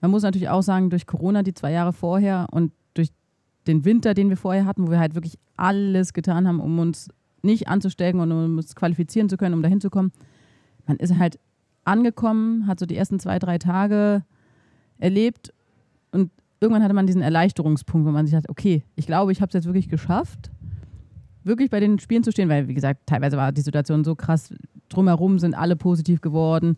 [0.01, 3.09] Man muss natürlich auch sagen, durch Corona die zwei Jahre vorher und durch
[3.67, 7.09] den Winter, den wir vorher hatten, wo wir halt wirklich alles getan haben, um uns
[7.41, 10.11] nicht anzustecken und um uns qualifizieren zu können, um dahin zu kommen.
[10.87, 11.39] Man ist halt
[11.83, 14.23] angekommen, hat so die ersten zwei, drei Tage
[14.97, 15.53] erlebt
[16.11, 19.49] und irgendwann hatte man diesen Erleichterungspunkt, wo man sich sagt, okay, ich glaube, ich habe
[19.49, 20.51] es jetzt wirklich geschafft,
[21.45, 24.53] wirklich bei den Spielen zu stehen, weil, wie gesagt, teilweise war die Situation so krass,
[24.89, 26.77] drumherum sind alle positiv geworden.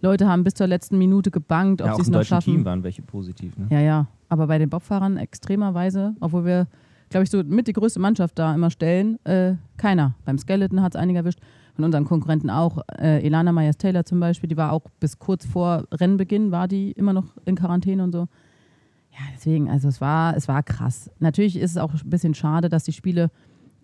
[0.00, 2.52] Leute haben bis zur letzten Minute gebangt, ob Ja, sie es noch schaffen.
[2.52, 3.56] Team waren welche positiv.
[3.56, 3.66] Ne?
[3.70, 4.06] Ja, ja.
[4.28, 6.66] Aber bei den Bobfahrern extremerweise, obwohl wir,
[7.10, 10.14] glaube ich, so mit die größte Mannschaft da immer stellen, äh, keiner.
[10.24, 11.38] Beim Skeleton hat es einige erwischt.
[11.74, 12.78] Von unseren Konkurrenten auch.
[12.98, 17.12] Äh, Elana Myers-Taylor zum Beispiel, die war auch bis kurz vor Rennbeginn, war die immer
[17.12, 18.28] noch in Quarantäne und so.
[19.12, 21.10] Ja, deswegen, also es war, es war krass.
[21.18, 23.30] Natürlich ist es auch ein bisschen schade, dass die Spiele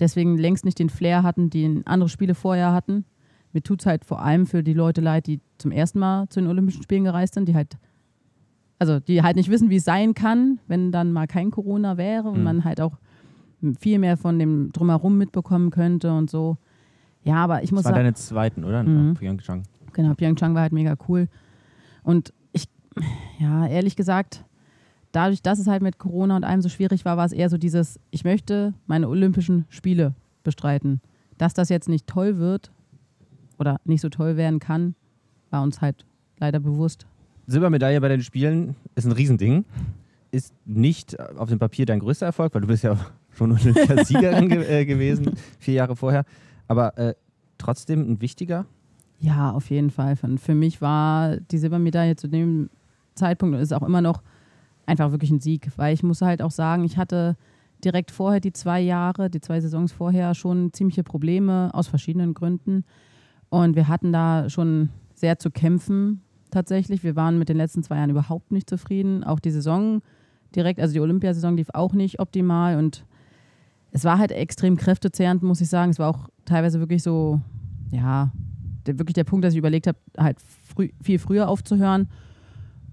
[0.01, 3.05] deswegen längst nicht den Flair hatten, die andere Spiele vorher hatten.
[3.53, 6.41] Mir tut es halt vor allem für die Leute leid, die zum ersten Mal zu
[6.41, 7.77] den Olympischen Spielen gereist sind, die halt
[8.81, 12.29] also die halt nicht wissen, wie es sein kann, wenn dann mal kein Corona wäre
[12.29, 12.45] und Mhm.
[12.45, 12.93] man halt auch
[13.81, 16.59] viel mehr von dem Drumherum mitbekommen könnte und so.
[17.25, 18.85] Ja, aber ich muss Das war sagen, deine zweiten, oder?
[18.85, 19.15] Mhm.
[19.15, 19.65] Pyeongchang.
[19.93, 21.27] genau, Pyeongchang war halt mega cool.
[22.05, 22.67] Und ich,
[23.41, 24.45] ja, ehrlich gesagt,
[25.13, 27.57] dadurch, dass es halt mit Corona und allem so schwierig war, war es eher so
[27.59, 31.01] dieses, ich möchte meine Olympischen Spiele bestreiten.
[31.37, 32.71] Dass das jetzt nicht toll wird
[33.59, 34.95] oder nicht so toll werden kann,
[35.51, 36.05] war uns halt
[36.39, 37.07] leider bewusst.
[37.47, 39.65] Silbermedaille bei den Spielen ist ein Riesending.
[40.31, 42.99] Ist nicht auf dem Papier dein größter Erfolg, weil du bist ja
[43.31, 46.25] schon Olympiasiegerin ge äh, gewesen, vier Jahre vorher.
[46.67, 47.15] Aber äh,
[47.57, 48.67] trotzdem ein wichtiger.
[49.21, 50.17] Ja, auf jeden Fall.
[50.17, 52.69] Für, für mich war die Silbermedaille zu dem
[53.15, 54.23] Zeitpunkt und ist auch immer noch
[54.89, 57.37] einfach wirklich ein Sieg, weil ich muss halt auch sagen, ich hatte
[57.85, 62.85] direkt vorher die zwei Jahre, die zwei Saisons vorher schon ziemliche Probleme aus verschiedenen Gründen
[63.51, 67.05] und wir hatten da schon sehr zu kämpfen tatsächlich.
[67.05, 69.25] Wir waren mit den letzten zwei Jahren überhaupt nicht zufrieden.
[69.25, 70.01] Auch die Saison
[70.55, 73.05] direkt, also die Olympiasaison lief auch nicht optimal und
[73.91, 75.91] es war halt extrem kräftezehrend, muss ich sagen.
[75.91, 77.41] Es war auch teilweise wirklich so,
[77.91, 78.31] ja,
[78.85, 82.09] wirklich der Punkt, dass ich überlegt habe, halt früh, viel früher aufzuhören.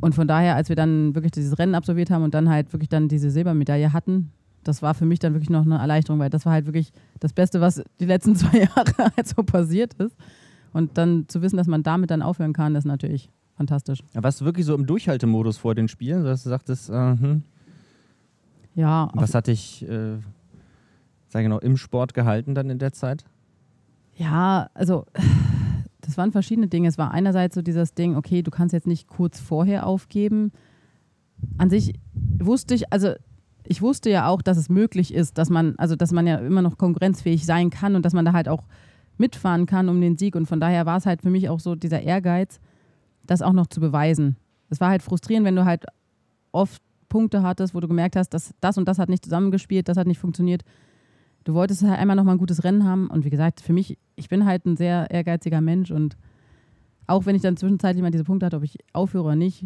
[0.01, 2.89] Und von daher, als wir dann wirklich dieses Rennen absolviert haben und dann halt wirklich
[2.89, 4.31] dann diese Silbermedaille hatten,
[4.63, 7.33] das war für mich dann wirklich noch eine Erleichterung, weil das war halt wirklich das
[7.33, 10.15] Beste, was die letzten zwei Jahre halt so passiert ist.
[10.73, 13.99] Und dann zu wissen, dass man damit dann aufhören kann, ist natürlich fantastisch.
[14.13, 17.43] Ja, warst du wirklich so im Durchhaltemodus vor den Spielen, dass du sagtest, äh, hm,
[18.75, 20.17] Ja, was hat dich, äh,
[21.29, 23.23] sag genau, im Sport gehalten dann in der Zeit?
[24.17, 25.05] Ja, also
[26.05, 26.87] das waren verschiedene Dinge.
[26.87, 30.51] Es war einerseits so dieses Ding, okay, du kannst jetzt nicht kurz vorher aufgeben.
[31.57, 33.13] An sich wusste ich, also
[33.63, 36.61] ich wusste ja auch, dass es möglich ist, dass man, also dass man ja immer
[36.61, 38.63] noch konkurrenzfähig sein kann und dass man da halt auch
[39.17, 40.35] mitfahren kann um den Sieg.
[40.35, 42.59] Und von daher war es halt für mich auch so dieser Ehrgeiz,
[43.23, 44.35] das auch noch zu beweisen.
[44.69, 45.85] Es war halt frustrierend, wenn du halt
[46.51, 49.97] oft Punkte hattest, wo du gemerkt hast, dass das und das hat nicht zusammengespielt, das
[49.97, 50.63] hat nicht funktioniert.
[51.45, 53.07] Du wolltest halt einmal nochmal ein gutes Rennen haben.
[53.07, 55.91] Und wie gesagt, für mich, ich bin halt ein sehr ehrgeiziger Mensch.
[55.91, 56.17] Und
[57.07, 59.63] auch wenn ich dann zwischenzeitlich mal diese Punkte hatte, ob ich aufhöre oder nicht,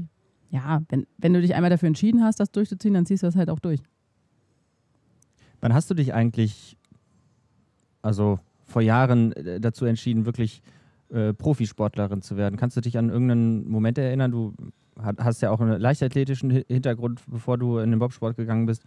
[0.51, 3.37] ja, wenn, wenn du dich einmal dafür entschieden hast, das durchzuziehen, dann ziehst du das
[3.37, 3.81] halt auch durch.
[5.61, 6.77] Wann hast du dich eigentlich,
[8.01, 10.61] also vor Jahren, äh, dazu entschieden, wirklich
[11.11, 12.57] äh, Profisportlerin zu werden.
[12.57, 14.31] Kannst du dich an irgendeinen Moment erinnern?
[14.31, 14.53] Du
[14.97, 18.83] hast ja auch einen leichtathletischen Hintergrund, bevor du in den Bobsport gegangen bist.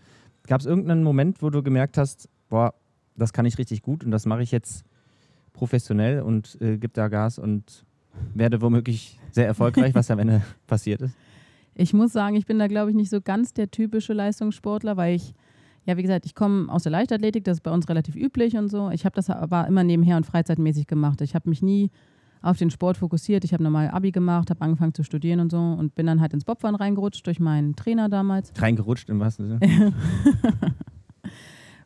[0.46, 2.74] Gab es irgendeinen Moment, wo du gemerkt hast, boah,
[3.16, 4.84] das kann ich richtig gut und das mache ich jetzt
[5.52, 7.84] professionell und äh, gebe da Gas und
[8.34, 11.14] werde womöglich sehr erfolgreich, was am Ende passiert ist?
[11.74, 15.16] Ich muss sagen, ich bin da, glaube ich, nicht so ganz der typische Leistungssportler, weil
[15.16, 15.34] ich,
[15.86, 18.68] ja, wie gesagt, ich komme aus der Leichtathletik, das ist bei uns relativ üblich und
[18.68, 18.90] so.
[18.90, 21.22] Ich habe das aber immer nebenher und freizeitmäßig gemacht.
[21.22, 21.90] Ich habe mich nie
[22.42, 23.44] auf den Sport fokussiert.
[23.44, 26.34] Ich habe normal Abi gemacht, habe angefangen zu studieren und so und bin dann halt
[26.34, 28.52] ins Bobfahren reingerutscht durch meinen Trainer damals.
[28.58, 29.94] Reingerutscht im wahrsten Sinne?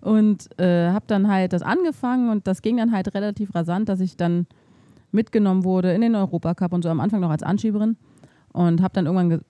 [0.07, 3.99] und äh, habe dann halt das angefangen und das ging dann halt relativ rasant, dass
[3.99, 4.47] ich dann
[5.11, 7.97] mitgenommen wurde in den Europacup und so am Anfang noch als Anschieberin
[8.53, 9.41] und habe dann irgendwann ge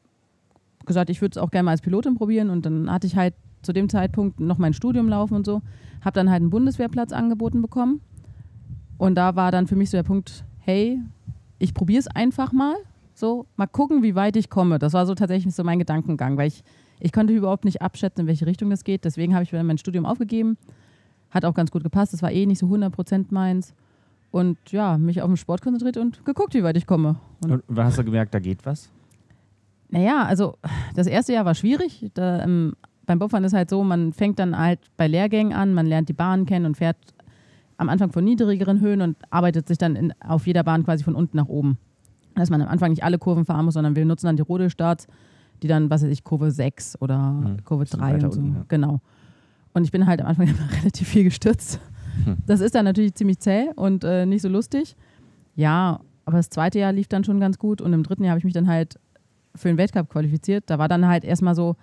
[0.86, 3.34] gesagt, ich würde es auch gerne mal als Pilotin probieren und dann hatte ich halt
[3.60, 5.60] zu dem Zeitpunkt noch mein Studium laufen und so,
[6.00, 8.00] habe dann halt einen Bundeswehrplatz angeboten bekommen
[8.96, 11.00] und da war dann für mich so der Punkt, hey,
[11.58, 12.76] ich probiere es einfach mal.
[13.14, 14.78] So, mal gucken, wie weit ich komme.
[14.78, 16.62] Das war so tatsächlich so mein Gedankengang, weil ich,
[16.98, 19.04] ich konnte überhaupt nicht abschätzen, in welche Richtung das geht.
[19.04, 20.56] Deswegen habe ich mein Studium aufgegeben.
[21.30, 22.12] Hat auch ganz gut gepasst.
[22.12, 23.74] Das war eh nicht so 100% meins.
[24.30, 27.16] Und ja, mich auf den Sport konzentriert und geguckt, wie weit ich komme.
[27.44, 28.90] Und, und wann hast du gemerkt, da geht was?
[29.88, 30.56] Naja, also
[30.94, 32.10] das erste Jahr war schwierig.
[32.14, 32.74] Da, ähm,
[33.06, 36.12] beim Bobfahren ist halt so, man fängt dann halt bei Lehrgängen an, man lernt die
[36.12, 36.96] Bahn kennen und fährt
[37.76, 41.14] am Anfang von niedrigeren Höhen und arbeitet sich dann in, auf jeder Bahn quasi von
[41.14, 41.78] unten nach oben.
[42.34, 45.06] Dass man am Anfang nicht alle Kurven fahren muss, sondern wir nutzen dann die Rodestarts,
[45.62, 47.64] die dann, was weiß ich, Kurve 6 oder mhm.
[47.64, 48.40] Kurve 3 und so.
[48.40, 48.64] Unten, ja.
[48.68, 49.00] Genau.
[49.72, 51.80] Und ich bin halt am Anfang immer relativ viel gestürzt.
[52.24, 52.38] Hm.
[52.46, 54.96] Das ist dann natürlich ziemlich zäh und äh, nicht so lustig.
[55.54, 58.38] Ja, aber das zweite Jahr lief dann schon ganz gut und im dritten Jahr habe
[58.38, 58.98] ich mich dann halt
[59.54, 60.64] für den Weltcup qualifiziert.
[60.66, 61.76] Da war dann halt erstmal so,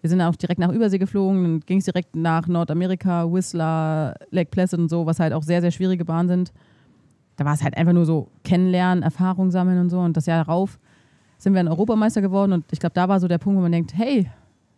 [0.00, 4.50] wir sind auch direkt nach Übersee geflogen, dann ging es direkt nach Nordamerika, Whistler, Lake
[4.50, 6.52] Placid und so, was halt auch sehr, sehr schwierige Bahnen sind.
[7.36, 10.00] Da war es halt einfach nur so kennenlernen, Erfahrung sammeln und so.
[10.00, 10.78] Und das Jahr darauf
[11.40, 13.72] sind wir ein Europameister geworden und ich glaube, da war so der Punkt, wo man
[13.72, 14.30] denkt, hey,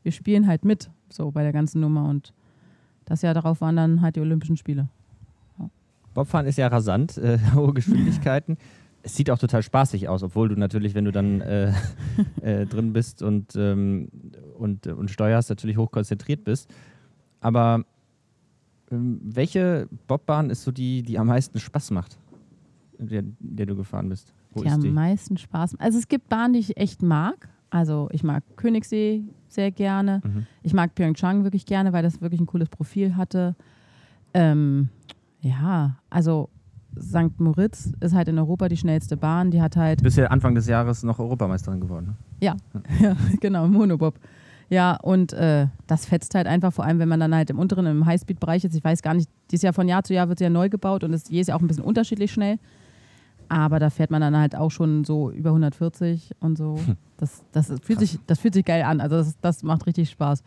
[0.02, 2.08] wir spielen halt mit, so bei der ganzen Nummer.
[2.08, 2.32] Und
[3.04, 4.88] das Jahr darauf waren dann halt die Olympischen Spiele.
[5.58, 5.68] Ja.
[6.14, 8.56] Bobfahren ist ja rasant, äh, hohe Geschwindigkeiten
[9.02, 11.72] es sieht auch total spaßig aus, obwohl du natürlich, wenn du dann äh,
[12.40, 14.08] äh, drin bist und, ähm,
[14.56, 16.72] und, und steuerst, natürlich hochkonzentriert bist.
[17.40, 17.84] Aber
[18.90, 22.18] ähm, welche Bobbahn ist so die, die am meisten Spaß macht,
[22.98, 24.32] der, der du gefahren bist?
[24.52, 24.90] Wo die am die?
[24.90, 25.78] meisten Spaß.
[25.78, 27.48] Also es gibt Bahnen, die ich echt mag.
[27.70, 30.20] Also ich mag Königssee sehr gerne.
[30.24, 30.46] Mhm.
[30.62, 33.54] Ich mag Pyeongchang wirklich gerne, weil das wirklich ein cooles Profil hatte.
[34.34, 34.88] Ähm,
[35.40, 36.48] ja, also
[37.00, 37.38] St.
[37.38, 39.50] Moritz ist halt in Europa die schnellste Bahn.
[39.50, 40.02] Die hat halt.
[40.02, 42.06] Bisher Anfang des Jahres noch Europameisterin geworden.
[42.06, 42.14] Ne?
[42.40, 42.56] Ja,
[43.00, 43.16] ja.
[43.40, 44.18] genau, Monobob.
[44.68, 47.86] Ja, und äh, das fetzt halt einfach, vor allem wenn man dann halt im unteren,
[47.86, 48.74] im Highspeed-Bereich ist.
[48.74, 51.04] Ich weiß gar nicht, dieses Jahr von Jahr zu Jahr wird sie ja neu gebaut
[51.04, 52.58] und ist jedes Jahr auch ein bisschen unterschiedlich schnell.
[53.52, 56.78] Aber da fährt man dann halt auch schon so über 140 und so.
[56.78, 56.96] Hm.
[57.18, 58.98] Das, das, fühlt, sich, das fühlt sich geil an.
[58.98, 60.42] Also das, das macht richtig Spaß.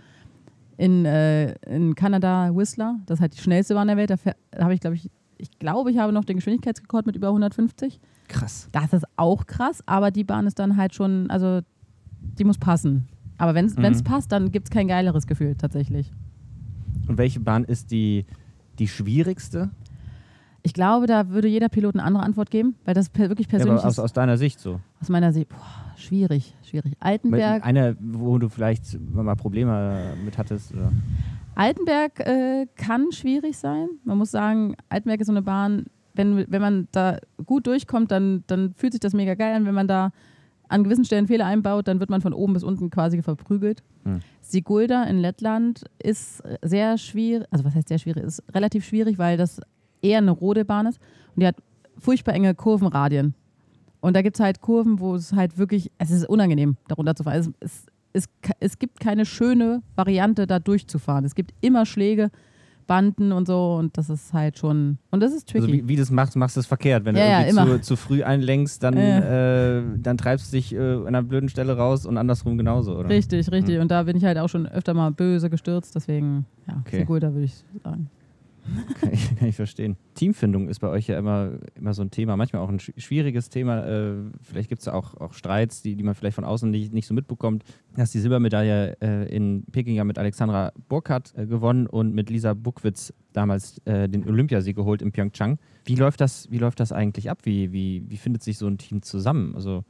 [0.77, 4.17] In, äh, in Kanada Whistler, das ist halt die schnellste Bahn der Welt, da
[4.59, 7.99] habe ich, glaube ich, ich glaube, ich habe noch den Geschwindigkeitsrekord mit über 150.
[8.27, 8.69] Krass.
[8.71, 11.59] Das ist auch krass, aber die Bahn ist dann halt schon, also
[12.19, 13.07] die muss passen.
[13.37, 14.03] Aber wenn es mhm.
[14.03, 16.11] passt, dann gibt es kein geileres Gefühl tatsächlich.
[17.07, 18.25] Und welche Bahn ist die,
[18.79, 19.69] die schwierigste?
[20.65, 23.87] Ich glaube, da würde jeder Pilot eine andere Antwort geben, weil das wirklich persönlich ja,
[23.87, 24.79] aus, aus deiner Sicht so?
[24.99, 26.93] Aus meiner Sicht, boah, schwierig, schwierig.
[26.99, 27.63] Altenberg.
[27.63, 30.73] Eine, wo du vielleicht mal Probleme mit hattest?
[30.73, 30.91] Oder?
[31.53, 33.89] Altenberg äh, kann schwierig sein.
[34.05, 38.43] Man muss sagen, Altenberg ist so eine Bahn, wenn, wenn man da gut durchkommt, dann,
[38.47, 39.67] dann fühlt sich das mega geil an.
[39.67, 40.13] Wenn man da
[40.67, 43.83] an gewissen Stellen Fehler einbaut, dann wird man von oben bis unten quasi verprügelt.
[44.03, 44.21] Hm.
[44.41, 49.37] Sigulda in Lettland ist sehr schwierig, also was heißt sehr schwierig, ist relativ schwierig, weil
[49.37, 49.61] das
[50.01, 50.99] eher eine Rodebahn ist
[51.35, 51.55] und die hat
[51.97, 53.33] furchtbar enge Kurvenradien.
[54.01, 57.23] Und da gibt es halt Kurven, wo es halt wirklich, es ist unangenehm, darunter zu
[57.23, 57.39] fahren.
[57.39, 58.29] Es, es es,
[58.59, 61.25] es gibt keine schöne Variante, da durchzufahren.
[61.25, 62.31] Es gibt immer Schläge,
[62.87, 65.63] Banden und so und das ist halt schon, und das ist tricky.
[65.63, 67.03] Also wie, wie du das machst, machst du es verkehrt.
[67.03, 69.79] Wenn ja, du irgendwie ja, zu, zu, früh einlenkst, dann, ja.
[69.79, 73.09] äh, dann treibst du dich äh, an einer blöden Stelle raus und andersrum genauso, oder?
[73.09, 73.75] Richtig, richtig.
[73.75, 73.81] Mhm.
[73.81, 77.05] Und da bin ich halt auch schon öfter mal böse gestürzt, deswegen, ja, okay.
[77.05, 78.09] gut, da würde ich sagen.
[78.99, 79.97] Kann ich, kann ich, verstehen.
[80.15, 83.85] Teamfindung ist bei euch ja immer, immer so ein Thema, manchmal auch ein schwieriges Thema.
[83.85, 87.05] Äh, vielleicht gibt es auch, auch Streits, die, die man vielleicht von außen nicht, nicht
[87.05, 87.63] so mitbekommt.
[87.93, 92.29] Du hast die Silbermedaille äh, in Peking ja mit Alexandra Burkhardt äh, gewonnen und mit
[92.29, 95.59] Lisa Buckwitz damals äh, den Olympiasieg geholt in Pyeongchang.
[95.85, 97.39] Wie läuft das, wie läuft das eigentlich ab?
[97.43, 99.55] Wie, wie, wie findet sich so ein Team zusammen?
[99.55, 99.83] Also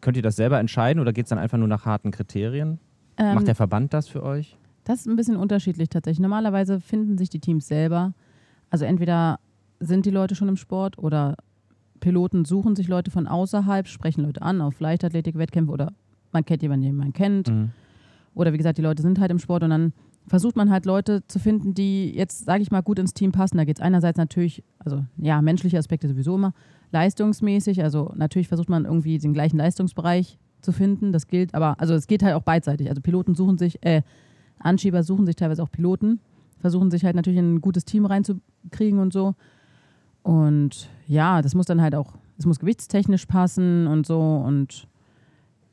[0.00, 2.80] könnt ihr das selber entscheiden oder geht es dann einfach nur nach harten Kriterien?
[3.18, 4.56] Ähm, Macht der Verband das für euch?
[4.86, 6.20] Das ist ein bisschen unterschiedlich tatsächlich.
[6.20, 8.14] Normalerweise finden sich die Teams selber.
[8.70, 9.40] Also entweder
[9.80, 11.36] sind die Leute schon im Sport oder
[11.98, 15.92] Piloten suchen sich Leute von außerhalb, sprechen Leute an auf Leichtathletik-Wettkämpfe oder
[16.30, 17.48] man kennt jemanden, den man kennt.
[17.50, 17.70] Mhm.
[18.34, 19.92] Oder wie gesagt, die Leute sind halt im Sport und dann
[20.28, 23.56] versucht man halt Leute zu finden, die jetzt, sage ich mal, gut ins Team passen.
[23.56, 26.54] Da geht es einerseits natürlich, also ja, menschliche Aspekte sowieso immer,
[26.92, 27.82] leistungsmäßig.
[27.82, 31.10] Also natürlich versucht man irgendwie den gleichen Leistungsbereich zu finden.
[31.12, 32.88] Das gilt, aber also es geht halt auch beidseitig.
[32.88, 34.02] Also Piloten suchen sich, äh,
[34.58, 36.20] Anschieber suchen sich teilweise auch Piloten,
[36.58, 39.34] versuchen sich halt natürlich in ein gutes Team reinzukriegen und so.
[40.22, 44.88] Und ja, das muss dann halt auch, es muss gewichtstechnisch passen und so und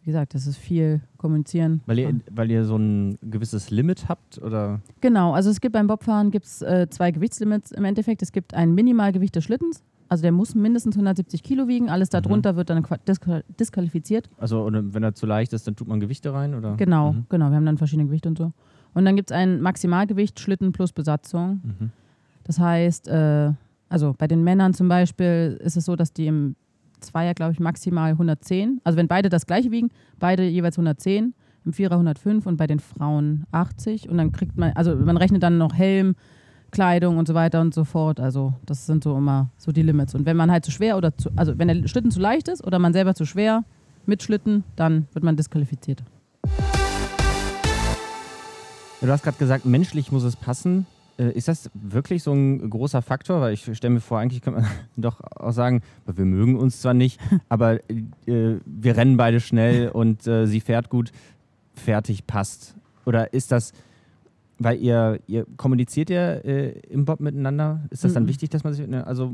[0.04, 1.82] wie gesagt, das ist viel kommunizieren.
[1.86, 4.82] Weil ihr, weil ihr so ein gewisses Limit habt oder?
[5.00, 8.22] Genau, also es gibt beim Bobfahren gibt's, äh, zwei Gewichtslimits im Endeffekt.
[8.22, 12.58] Es gibt ein Minimalgewicht des Schlittens, also der muss mindestens 170 Kilo wiegen, alles darunter
[12.58, 14.30] wird dann qua- disqual- disqualifiziert.
[14.38, 16.76] Also und wenn er zu leicht ist, dann tut man Gewichte rein oder?
[16.76, 17.26] Genau, Mhm.
[17.30, 18.52] genau, wir haben dann verschiedene Gewichte und so.
[18.94, 21.62] Und dann gibt es ein Maximalgewicht Schlitten plus Besatzung.
[21.64, 21.92] Mhm.
[22.44, 23.52] Das heißt, äh,
[23.90, 26.56] also bei den Männern zum Beispiel ist es so, dass die im
[27.00, 31.34] Zweier, glaube ich, maximal 110, also wenn beide das gleiche wiegen, beide jeweils 110,
[31.66, 35.44] im Vierer 105 und bei den Frauen 80 und dann kriegt man, also man rechnet
[35.44, 36.16] dann noch Helm,
[36.72, 38.20] Kleidung und so weiter und so fort.
[38.20, 40.16] Also das sind so immer so die Limits.
[40.16, 42.66] Und wenn man halt zu schwer oder zu, also wenn der Schlitten zu leicht ist
[42.66, 43.64] oder man selber zu schwer
[44.06, 46.04] mit Schlitten, dann wird man disqualifiziert.
[49.08, 50.86] Du hast gerade gesagt, menschlich muss es passen.
[51.18, 53.42] Äh, Ist das wirklich so ein großer Faktor?
[53.42, 56.94] Weil ich stelle mir vor, eigentlich könnte man doch auch sagen, wir mögen uns zwar
[56.94, 61.12] nicht, aber äh, wir rennen beide schnell und äh, sie fährt gut,
[61.76, 62.76] fertig, passt.
[63.06, 63.74] Oder ist das,
[64.58, 67.82] weil ihr, ihr kommuniziert ja äh, im Bob miteinander?
[67.90, 68.30] Ist das dann Mhm.
[68.30, 69.34] wichtig, dass man sich, ne, also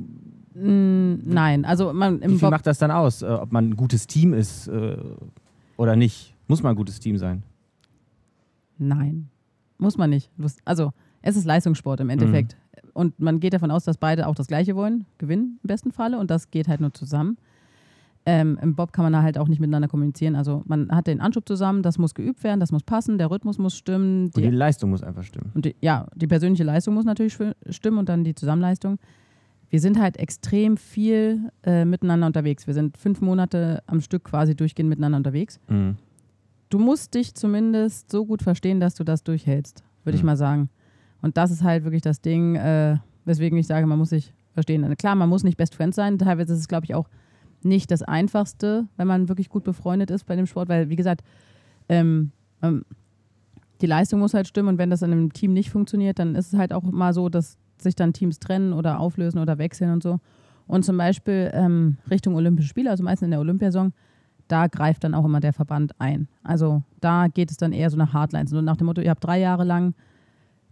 [0.55, 3.21] Mm, nein, also man wie im viel Bob, macht das dann aus?
[3.21, 4.97] Äh, ob man ein gutes Team ist äh,
[5.77, 6.34] oder nicht?
[6.47, 7.43] Muss man ein gutes Team sein?
[8.79, 9.29] nein,
[9.79, 10.29] muss man nicht.
[10.65, 12.55] Also es ist Leistungssport im Endeffekt.
[12.93, 16.19] Und man geht davon aus, dass beide auch das Gleiche wollen, gewinnen im besten Falle.
[16.19, 17.37] Und das geht halt nur zusammen.
[18.25, 20.35] Ähm, Im Bob kann man da halt auch nicht miteinander kommunizieren.
[20.35, 23.57] Also man hat den Anschub zusammen, das muss geübt werden, das muss passen, der Rhythmus
[23.57, 24.25] muss stimmen.
[24.25, 25.51] Und die Die, Leistung muss einfach stimmen.
[25.55, 27.37] und die, ja, die persönliche Leistung muss natürlich
[27.69, 28.99] stimmen und dann die Zusammenleistung.
[29.69, 32.67] Wir sind halt extrem viel äh, miteinander unterwegs.
[32.67, 35.59] Wir sind fünf Monate am Stück quasi durchgehend miteinander unterwegs.
[35.69, 35.95] Mhm.
[36.69, 40.27] Du musst dich zumindest so gut verstehen, dass du das durchhältst, würde ich Mhm.
[40.27, 40.69] mal sagen.
[41.21, 44.84] Und das ist halt wirklich das Ding, äh, weswegen ich sage, man muss sich verstehen.
[44.84, 46.17] Also klar, man muss nicht Best Friends sein.
[46.17, 47.10] Teilweise ist es, glaube ich, auch
[47.62, 51.23] nicht das Einfachste, wenn man wirklich gut befreundet ist bei dem Sport, weil, wie gesagt,
[51.89, 52.86] ähm, ähm,
[53.82, 56.53] die Leistung muss halt stimmen und wenn das in einem Team nicht funktioniert, dann ist
[56.53, 60.03] es halt auch mal so, dass sich dann Teams trennen oder auflösen oder wechseln und
[60.03, 60.19] so.
[60.67, 63.93] Und zum Beispiel ähm, Richtung Olympische Spiele, also meistens in der Olympiasaison,
[64.49, 66.27] da greift dann auch immer der Verband ein.
[66.43, 68.49] Also da geht es dann eher so nach Hardlines.
[68.49, 69.93] So nach dem Motto, ihr habt drei Jahre lang,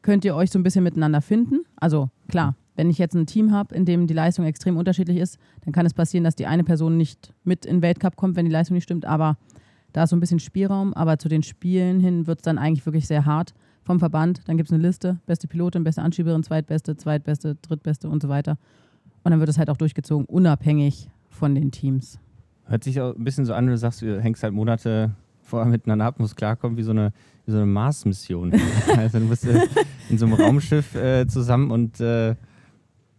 [0.01, 1.61] könnt ihr euch so ein bisschen miteinander finden.
[1.75, 5.37] Also klar, wenn ich jetzt ein Team habe, in dem die Leistung extrem unterschiedlich ist,
[5.63, 8.45] dann kann es passieren, dass die eine Person nicht mit in den Weltcup kommt, wenn
[8.45, 9.05] die Leistung nicht stimmt.
[9.05, 9.37] Aber
[9.93, 10.93] da ist so ein bisschen Spielraum.
[10.93, 14.41] Aber zu den Spielen hin wird es dann eigentlich wirklich sehr hart vom Verband.
[14.47, 18.57] Dann gibt es eine Liste, beste Pilotin, beste Anschieberin, zweitbeste, zweitbeste, drittbeste und so weiter.
[19.23, 22.19] Und dann wird es halt auch durchgezogen, unabhängig von den Teams.
[22.67, 26.05] Hört sich auch ein bisschen so an, du sagst, du hängst halt Monate vorher miteinander
[26.05, 27.13] ab, musst klarkommen, wie so eine,
[27.45, 28.53] wie so eine Mars-Mission.
[28.97, 29.61] also du bist äh,
[30.09, 32.35] in so einem Raumschiff äh, zusammen und äh,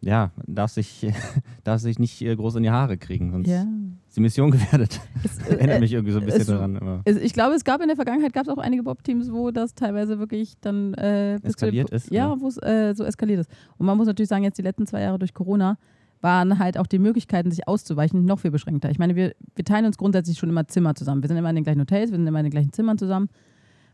[0.01, 1.11] ja, darfst dich,
[1.65, 3.63] darfst dich nicht äh, groß in die Haare kriegen, sonst Ja.
[4.07, 5.01] ist die Mission gefährdet.
[5.25, 6.77] Es, Erinnert mich irgendwie so ein bisschen es- daran.
[6.77, 9.51] Aber Also ich glaube, es gab in der Vergangenheit gab es auch einige Bob-Teams, wo
[9.51, 12.41] das teilweise wirklich dann äh, Eskaliert ist, Ja, oder?
[12.43, 13.51] wo es äh, so eskaliert ist.
[13.79, 15.79] Und man muss natürlich sagen, jetzt die letzten zwei Jahre durch Corona
[16.21, 18.91] waren halt auch die Möglichkeiten, sich auszuweichen, noch viel beschränkter.
[18.91, 21.23] Ich meine, wir, wir teilen uns grundsätzlich schon immer Zimmer zusammen.
[21.23, 23.29] Wir sind immer in den gleichen Hotels, wir sind immer in den gleichen Zimmern zusammen.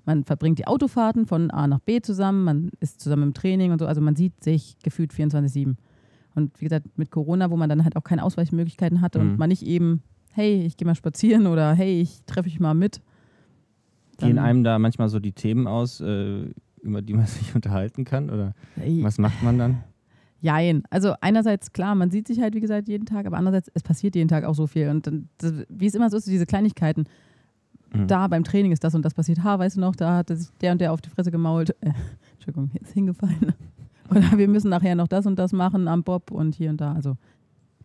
[0.06, 3.78] Man verbringt die Autofahrten von A nach B zusammen, man ist zusammen im Training und
[3.78, 3.86] so.
[3.86, 5.76] Also man sieht sich gefühlt 24-7.
[6.34, 9.30] Und wie gesagt, mit Corona, wo man dann halt auch keine Ausweichmöglichkeiten hatte Mhm.
[9.30, 12.74] und man nicht eben, hey, ich gehe mal spazieren oder hey, ich treffe dich mal
[12.74, 13.00] mit.
[14.18, 16.44] gehen einem da manchmal so die Themen aus, äh,
[16.82, 18.30] über die man sich unterhalten kann?
[18.30, 18.54] Oder
[19.02, 19.84] was macht man dann?
[20.44, 20.82] Jein.
[20.90, 24.14] Also einerseits klar, man sieht sich halt wie gesagt jeden Tag, aber andererseits es passiert
[24.14, 27.04] jeden Tag auch so viel und das, wie es immer so ist, diese Kleinigkeiten.
[27.94, 28.08] Mhm.
[28.08, 29.42] Da beim Training ist das und das passiert.
[29.42, 31.70] Ha, weißt du noch, da hat sich der und der auf die Fresse gemault.
[31.80, 31.92] Äh,
[32.34, 33.54] Entschuldigung, ist hingefallen.
[34.10, 36.92] Oder wir müssen nachher noch das und das machen am Bob und hier und da.
[36.92, 37.16] Also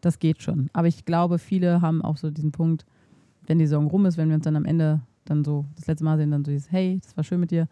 [0.01, 0.69] das geht schon.
[0.73, 2.85] Aber ich glaube, viele haben auch so diesen Punkt,
[3.47, 6.03] wenn die Saison rum ist, wenn wir uns dann am Ende dann so das letzte
[6.03, 7.69] Mal sehen, dann so dieses, hey, das war schön mit dir.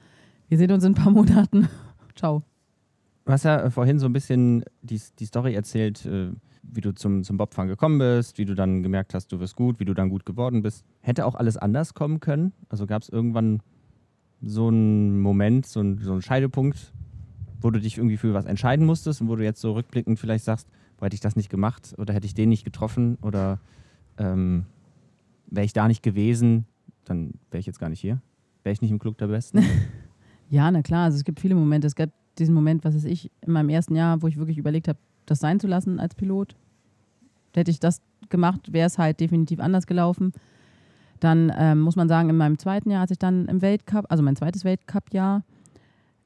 [0.48, 1.68] Wir sehen uns in ein paar Monaten.
[2.16, 2.44] Ciao.
[3.28, 6.30] Du hast ja äh, vorhin so ein bisschen die, die Story erzählt, äh,
[6.64, 9.82] wie du zum, zum Bobfahren gekommen bist, wie du dann gemerkt hast, du wirst gut,
[9.82, 10.86] wie du dann gut geworden bist.
[11.02, 12.54] Hätte auch alles anders kommen können?
[12.70, 13.62] Also gab es irgendwann
[14.42, 16.94] so einen Moment, so einen, so einen Scheidepunkt,
[17.60, 20.46] wo du dich irgendwie für was entscheiden musstest und wo du jetzt so rückblickend vielleicht
[20.46, 23.60] sagst, boah, hätte ich das nicht gemacht oder hätte ich den nicht getroffen oder
[24.18, 24.68] ähm,
[25.48, 26.66] wäre ich da nicht gewesen,
[27.04, 28.22] dann wäre ich jetzt gar nicht hier.
[28.64, 29.66] Wäre ich nicht im Club der Besten.
[30.50, 31.88] Ja, na klar, also es gibt viele Momente.
[31.88, 34.88] Es gab diesen Moment, was weiß ich, in meinem ersten Jahr, wo ich wirklich überlegt
[34.88, 36.56] habe, das sein zu lassen als Pilot.
[37.56, 40.34] Hätte ich das gemacht, wäre es halt definitiv anders gelaufen.
[41.20, 44.24] Dann ähm, muss man sagen, in meinem zweiten Jahr, als ich dann im Weltcup, also
[44.24, 45.44] mein zweites Weltcup-Jahr,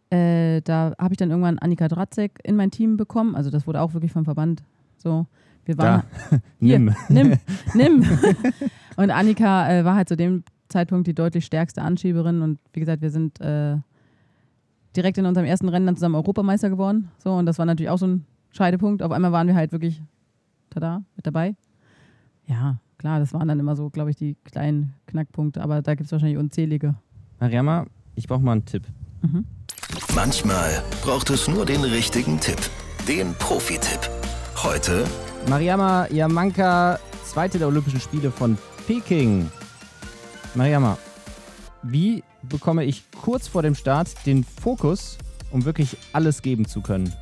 [0.09, 3.35] äh, da habe ich dann irgendwann Annika Dratzek in mein Team bekommen.
[3.35, 4.63] Also das wurde auch wirklich vom Verband
[4.97, 5.25] so.
[5.65, 6.37] Wir waren Da.
[6.59, 6.95] Hier, Nimm.
[7.07, 7.39] nimm,
[7.73, 8.05] nimm.
[8.97, 13.01] und Annika äh, war halt zu dem Zeitpunkt die deutlich stärkste Anschieberin und wie gesagt,
[13.01, 13.77] wir sind äh,
[14.95, 17.09] direkt in unserem ersten Rennen dann zusammen Europameister geworden.
[17.17, 19.03] So und das war natürlich auch so ein Scheidepunkt.
[19.03, 20.01] Auf einmal waren wir halt wirklich
[20.69, 21.55] tada mit dabei.
[22.47, 26.05] Ja, klar, das waren dann immer so, glaube ich, die kleinen Knackpunkte, aber da gibt
[26.05, 26.95] es wahrscheinlich unzählige.
[27.39, 28.83] Mariama, ich brauche mal einen Tipp.
[29.21, 29.45] Mhm.
[30.15, 32.59] Manchmal braucht es nur den richtigen Tipp.
[33.07, 34.09] Den Profi-Tipp.
[34.63, 35.05] Heute
[35.49, 39.49] Mariama Yamanka, zweite der Olympischen Spiele von Peking.
[40.53, 40.97] Mariama,
[41.83, 45.17] wie bekomme ich kurz vor dem Start den Fokus,
[45.51, 47.13] um wirklich alles geben zu können?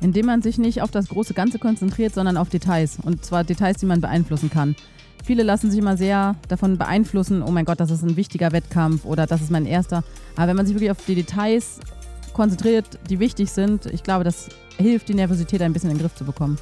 [0.00, 2.98] Indem man sich nicht auf das große Ganze konzentriert, sondern auf Details.
[3.02, 4.76] Und zwar Details, die man beeinflussen kann.
[5.24, 9.06] Viele lassen sich immer sehr davon beeinflussen, oh mein Gott, das ist ein wichtiger Wettkampf
[9.06, 10.04] oder das ist mein erster.
[10.36, 11.80] Aber wenn man sich wirklich auf die Details
[12.34, 16.14] konzentriert, die wichtig sind, ich glaube, das hilft, die Nervosität ein bisschen in den Griff
[16.14, 16.58] zu bekommen.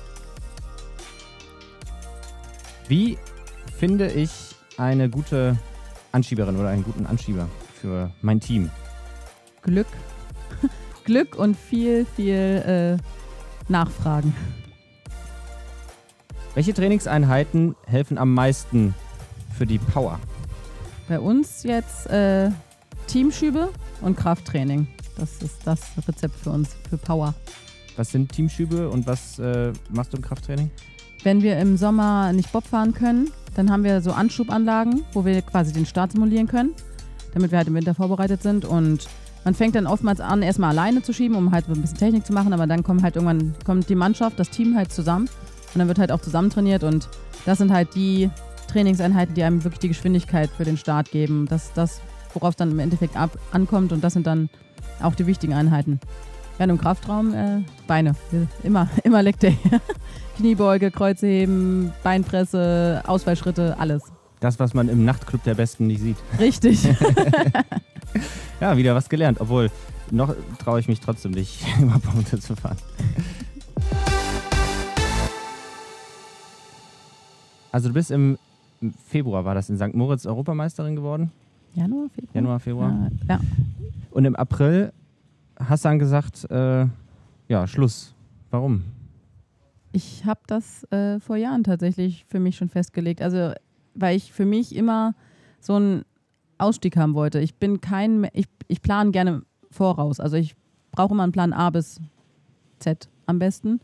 [2.86, 3.18] Wie
[3.78, 4.30] finde ich
[4.76, 5.58] eine gute
[6.12, 7.48] Anschieberin oder einen guten Anschieber
[7.82, 8.70] für mein Team?
[9.62, 9.88] Glück.
[11.04, 14.34] Glück und viel, viel äh, Nachfragen.
[16.54, 18.94] Welche Trainingseinheiten helfen am meisten
[19.56, 20.20] für die Power?
[21.08, 22.50] Bei uns jetzt äh,
[23.08, 24.86] Teamschübe und Krafttraining.
[25.18, 27.34] Das ist das Rezept für uns, für Power.
[27.96, 30.70] Was sind Teamschübe und was äh, machst du im Krafttraining?
[31.24, 35.42] Wenn wir im Sommer nicht Bob fahren können, dann haben wir so Anschubanlagen, wo wir
[35.42, 36.74] quasi den Start simulieren können,
[37.34, 38.64] damit wir halt im Winter vorbereitet sind.
[38.64, 39.08] Und
[39.44, 42.32] man fängt dann oftmals an, erstmal alleine zu schieben, um halt ein bisschen Technik zu
[42.32, 45.28] machen, aber dann kommt halt irgendwann kommt die Mannschaft, das Team halt zusammen
[45.74, 47.08] und dann wird halt auch zusammen trainiert und
[47.44, 48.30] das sind halt die
[48.68, 51.46] Trainingseinheiten, die einem wirklich die Geschwindigkeit für den Start geben.
[51.48, 52.00] Das ist das,
[52.34, 54.48] worauf es dann im Endeffekt ab, ankommt und das sind dann
[55.02, 55.98] auch die wichtigen Einheiten.
[56.58, 58.14] Ja, im Kraftraum äh, Beine.
[58.62, 59.58] Immer, immer Leg Day.
[60.36, 64.04] Kniebeuge, Kreuze heben, Beinpresse, Ausfallschritte, alles.
[64.42, 66.18] Das, was man im Nachtclub der Besten nicht sieht.
[66.38, 66.86] Richtig.
[68.60, 69.70] Ja, wieder was gelernt, obwohl
[70.12, 72.76] noch traue ich mich trotzdem nicht, über Punkte zu fahren.
[77.72, 78.38] Also du bist im
[78.80, 79.94] im Februar, war das in St.
[79.94, 81.32] Moritz Europameisterin geworden?
[81.74, 82.34] Januar, Februar?
[82.34, 83.10] Januar, Februar.
[83.28, 83.40] Ja, ja.
[84.10, 84.92] Und im April
[85.56, 86.86] hast du dann gesagt, äh,
[87.48, 88.14] ja, Schluss.
[88.50, 88.84] Warum?
[89.92, 93.22] Ich habe das äh, vor Jahren tatsächlich für mich schon festgelegt.
[93.22, 93.54] Also,
[93.94, 95.14] weil ich für mich immer
[95.60, 96.04] so einen
[96.58, 97.40] Ausstieg haben wollte.
[97.40, 100.20] Ich bin kein, ich, ich plane gerne voraus.
[100.20, 100.54] Also ich
[100.92, 102.00] brauche immer einen Plan A bis
[102.78, 103.80] Z am besten.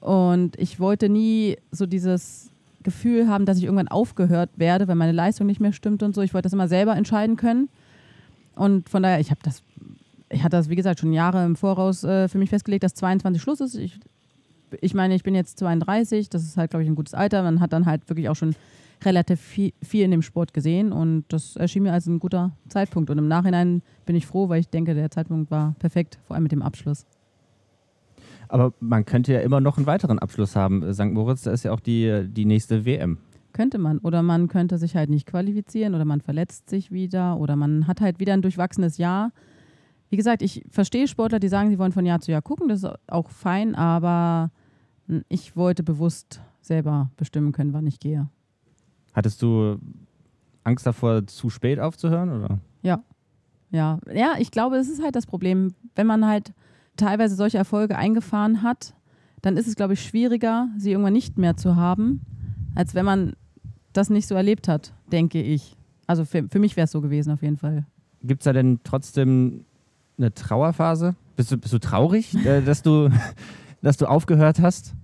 [0.00, 2.50] Und ich wollte nie so dieses
[2.82, 6.22] Gefühl haben, dass ich irgendwann aufgehört werde, wenn meine Leistung nicht mehr stimmt und so.
[6.22, 7.68] Ich wollte das immer selber entscheiden können.
[8.54, 9.62] Und von daher, ich habe das,
[10.30, 13.42] ich hatte das, wie gesagt, schon Jahre im Voraus äh, für mich festgelegt, dass 22
[13.42, 13.74] Schluss ist.
[13.74, 13.98] Ich,
[14.80, 17.42] ich meine, ich bin jetzt 32, das ist halt, glaube ich, ein gutes Alter.
[17.42, 18.54] Man hat dann halt wirklich auch schon
[19.04, 23.10] relativ viel, viel in dem Sport gesehen und das erschien mir als ein guter Zeitpunkt.
[23.10, 26.42] Und im Nachhinein bin ich froh, weil ich denke, der Zeitpunkt war perfekt, vor allem
[26.42, 27.06] mit dem Abschluss.
[28.48, 30.92] Aber man könnte ja immer noch einen weiteren Abschluss haben.
[30.92, 31.12] St.
[31.12, 33.18] Moritz, da ist ja auch die, die nächste WM.
[33.52, 33.98] Könnte man.
[33.98, 38.00] Oder man könnte sich halt nicht qualifizieren oder man verletzt sich wieder oder man hat
[38.00, 39.32] halt wieder ein durchwachsenes Jahr.
[40.10, 42.82] Wie gesagt, ich verstehe Sportler, die sagen, sie wollen von Jahr zu Jahr gucken, das
[42.82, 44.50] ist auch fein, aber
[45.28, 48.28] ich wollte bewusst selber bestimmen können, wann ich gehe.
[49.18, 49.80] Hattest du
[50.62, 52.30] Angst davor, zu spät aufzuhören?
[52.30, 52.60] Oder?
[52.82, 53.02] Ja.
[53.72, 56.52] Ja, ja, ich glaube, es ist halt das Problem, wenn man halt
[56.96, 58.94] teilweise solche Erfolge eingefahren hat,
[59.42, 62.20] dann ist es, glaube ich, schwieriger, sie irgendwann nicht mehr zu haben,
[62.76, 63.32] als wenn man
[63.92, 65.76] das nicht so erlebt hat, denke ich.
[66.06, 67.86] Also für, für mich wäre es so gewesen, auf jeden Fall.
[68.22, 69.64] Gibt es da denn trotzdem
[70.16, 71.16] eine Trauerphase?
[71.34, 73.10] Bist du, bist du traurig, äh, dass, du,
[73.82, 74.94] dass du aufgehört hast?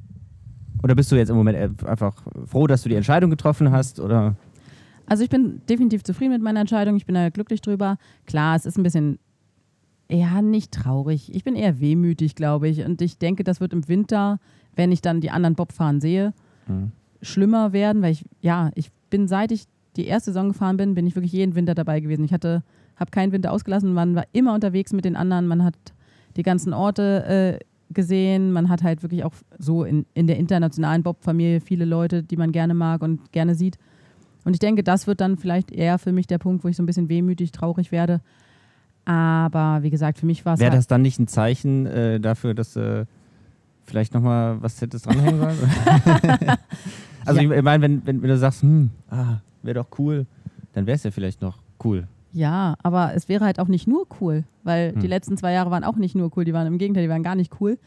[0.84, 2.14] Oder bist du jetzt im Moment einfach
[2.44, 4.00] froh, dass du die Entscheidung getroffen hast?
[4.00, 4.36] Oder?
[5.06, 6.96] Also ich bin definitiv zufrieden mit meiner Entscheidung.
[6.96, 7.96] Ich bin da glücklich drüber.
[8.26, 9.18] Klar, es ist ein bisschen
[10.10, 11.34] ja, nicht traurig.
[11.34, 12.84] Ich bin eher wehmütig, glaube ich.
[12.84, 14.38] Und ich denke, das wird im Winter,
[14.76, 16.34] wenn ich dann die anderen Bobfahren sehe,
[16.68, 16.92] Mhm.
[17.22, 19.64] schlimmer werden, weil ich, ja, ich bin, seit ich
[19.96, 22.24] die erste Saison gefahren bin, bin ich wirklich jeden Winter dabei gewesen.
[22.24, 22.62] Ich hatte,
[22.96, 25.74] habe keinen Winter ausgelassen, man war immer unterwegs mit den anderen, man hat
[26.36, 27.64] die ganzen Orte äh,
[27.94, 28.52] gesehen.
[28.52, 32.52] Man hat halt wirklich auch so in, in der internationalen Bob-Familie viele Leute, die man
[32.52, 33.78] gerne mag und gerne sieht.
[34.44, 36.82] Und ich denke, das wird dann vielleicht eher für mich der Punkt, wo ich so
[36.82, 38.20] ein bisschen wehmütig, traurig werde.
[39.04, 40.60] Aber wie gesagt, für mich war es.
[40.60, 43.04] Wäre halt, das dann nicht ein Zeichen äh, dafür, dass äh,
[43.84, 45.58] vielleicht nochmal was hättest dranhängen sollen?
[47.24, 47.52] also Ja.
[47.52, 50.26] ich meine, wenn, wenn, wenn du sagst, hm, ah, wäre doch cool,
[50.72, 52.06] dann wäre es ja vielleicht noch cool.
[52.34, 55.08] Ja, aber es wäre halt auch nicht nur cool, weil die Hm.
[55.08, 57.36] letzten zwei Jahre waren auch nicht nur cool, die waren im Gegenteil, die waren gar
[57.36, 57.78] nicht cool.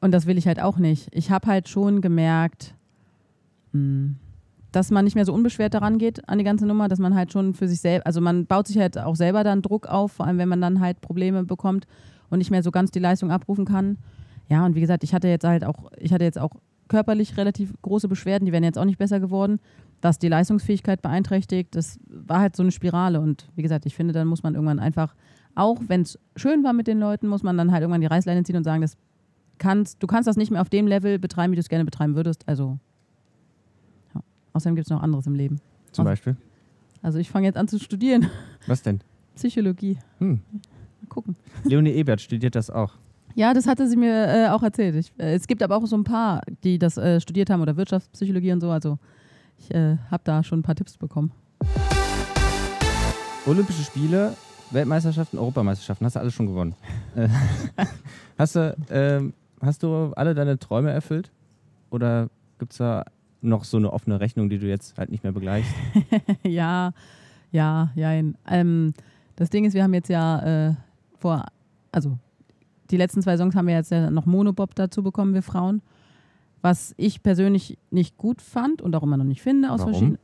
[0.00, 1.08] Und das will ich halt auch nicht.
[1.12, 2.74] Ich habe halt schon gemerkt,
[3.72, 4.10] mh,
[4.70, 7.32] dass man nicht mehr so unbeschwert daran geht an die ganze Nummer, dass man halt
[7.32, 10.26] schon für sich selbst, also man baut sich halt auch selber dann Druck auf, vor
[10.26, 11.86] allem wenn man dann halt Probleme bekommt
[12.30, 13.98] und nicht mehr so ganz die Leistung abrufen kann.
[14.48, 16.50] Ja, und wie gesagt, ich hatte jetzt halt auch, ich hatte jetzt auch
[16.88, 19.58] körperlich relativ große Beschwerden, die wären jetzt auch nicht besser geworden,
[20.02, 21.74] was die Leistungsfähigkeit beeinträchtigt.
[21.74, 24.78] Das war halt so eine Spirale und wie gesagt, ich finde, dann muss man irgendwann
[24.78, 25.14] einfach,
[25.54, 28.42] auch wenn es schön war mit den Leuten, muss man dann halt irgendwann die Reißleine
[28.44, 28.96] ziehen und sagen, das
[29.58, 32.14] kannst, du kannst das nicht mehr auf dem Level betreiben, wie du es gerne betreiben
[32.14, 32.46] würdest.
[32.46, 32.78] Also,
[34.14, 34.20] ja.
[34.52, 35.56] außerdem gibt es noch anderes im Leben.
[35.92, 36.36] Zum Also- Beispiel.
[37.02, 38.28] Also ich fange jetzt an zu studieren.
[38.66, 39.00] Was denn?
[39.36, 39.98] Psychologie.
[40.18, 40.40] Hm.
[41.02, 41.36] Mal gucken.
[41.62, 42.94] Leonie Ebert studiert das auch.
[43.36, 44.96] Ja, das hatte sie mir äh, auch erzählt.
[44.96, 47.76] Ich, äh, es gibt aber auch so ein paar, die das äh, studiert haben oder
[47.76, 48.70] Wirtschaftspsychologie und so.
[48.70, 48.98] Also
[49.58, 51.32] ich äh, habe da schon ein paar Tipps bekommen.
[53.46, 54.34] Olympische Spiele,
[54.70, 56.74] Weltmeisterschaften, Europameisterschaften, hast du alles schon gewonnen.
[57.14, 57.28] Äh,
[58.38, 61.30] hast, du, ähm, hast du alle deine Träume erfüllt?
[61.90, 62.28] Oder
[62.58, 63.04] gibt es da
[63.40, 65.72] noch so eine offene Rechnung, die du jetzt halt nicht mehr begleichst?
[66.42, 66.92] ja,
[67.52, 68.10] ja, ja.
[68.48, 68.94] Ähm,
[69.36, 70.74] das Ding ist, wir haben jetzt ja äh,
[71.18, 71.44] vor,
[71.92, 72.18] also
[72.90, 75.82] die letzten zwei Songs haben wir jetzt ja noch Monobob dazu bekommen, wir Frauen.
[76.66, 79.92] Was ich persönlich nicht gut fand und auch immer noch nicht finde aus Warum?
[79.92, 80.18] verschiedenen.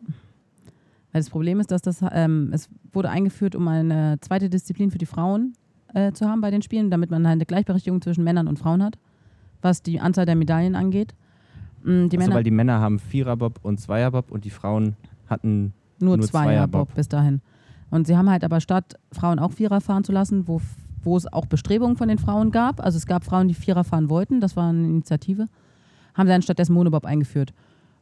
[1.13, 4.99] Weil das Problem ist, dass das, ähm, es wurde eingeführt, um eine zweite Disziplin für
[4.99, 5.53] die Frauen
[5.95, 8.83] äh, zu haben bei den Spielen, damit man halt eine Gleichberechtigung zwischen Männern und Frauen
[8.83, 8.99] hat,
[9.61, 11.15] was die Anzahl der Medaillen angeht.
[11.85, 14.97] Mm, Die also, Männer weil die Männer haben Viererbob und Zweierbob und die Frauen
[15.29, 17.41] hatten nur, nur Zweierbob bis dahin.
[17.91, 20.61] Und sie haben halt aber statt Frauen auch Vierer fahren zu lassen, wo,
[21.05, 24.11] wo es auch Bestrebungen von den Frauen gab, also es gab Frauen, die Vierer fahren
[24.11, 25.49] wollten, das war eine Initiative,
[26.15, 27.53] haben sie dann stattdessen Monobob eingeführt.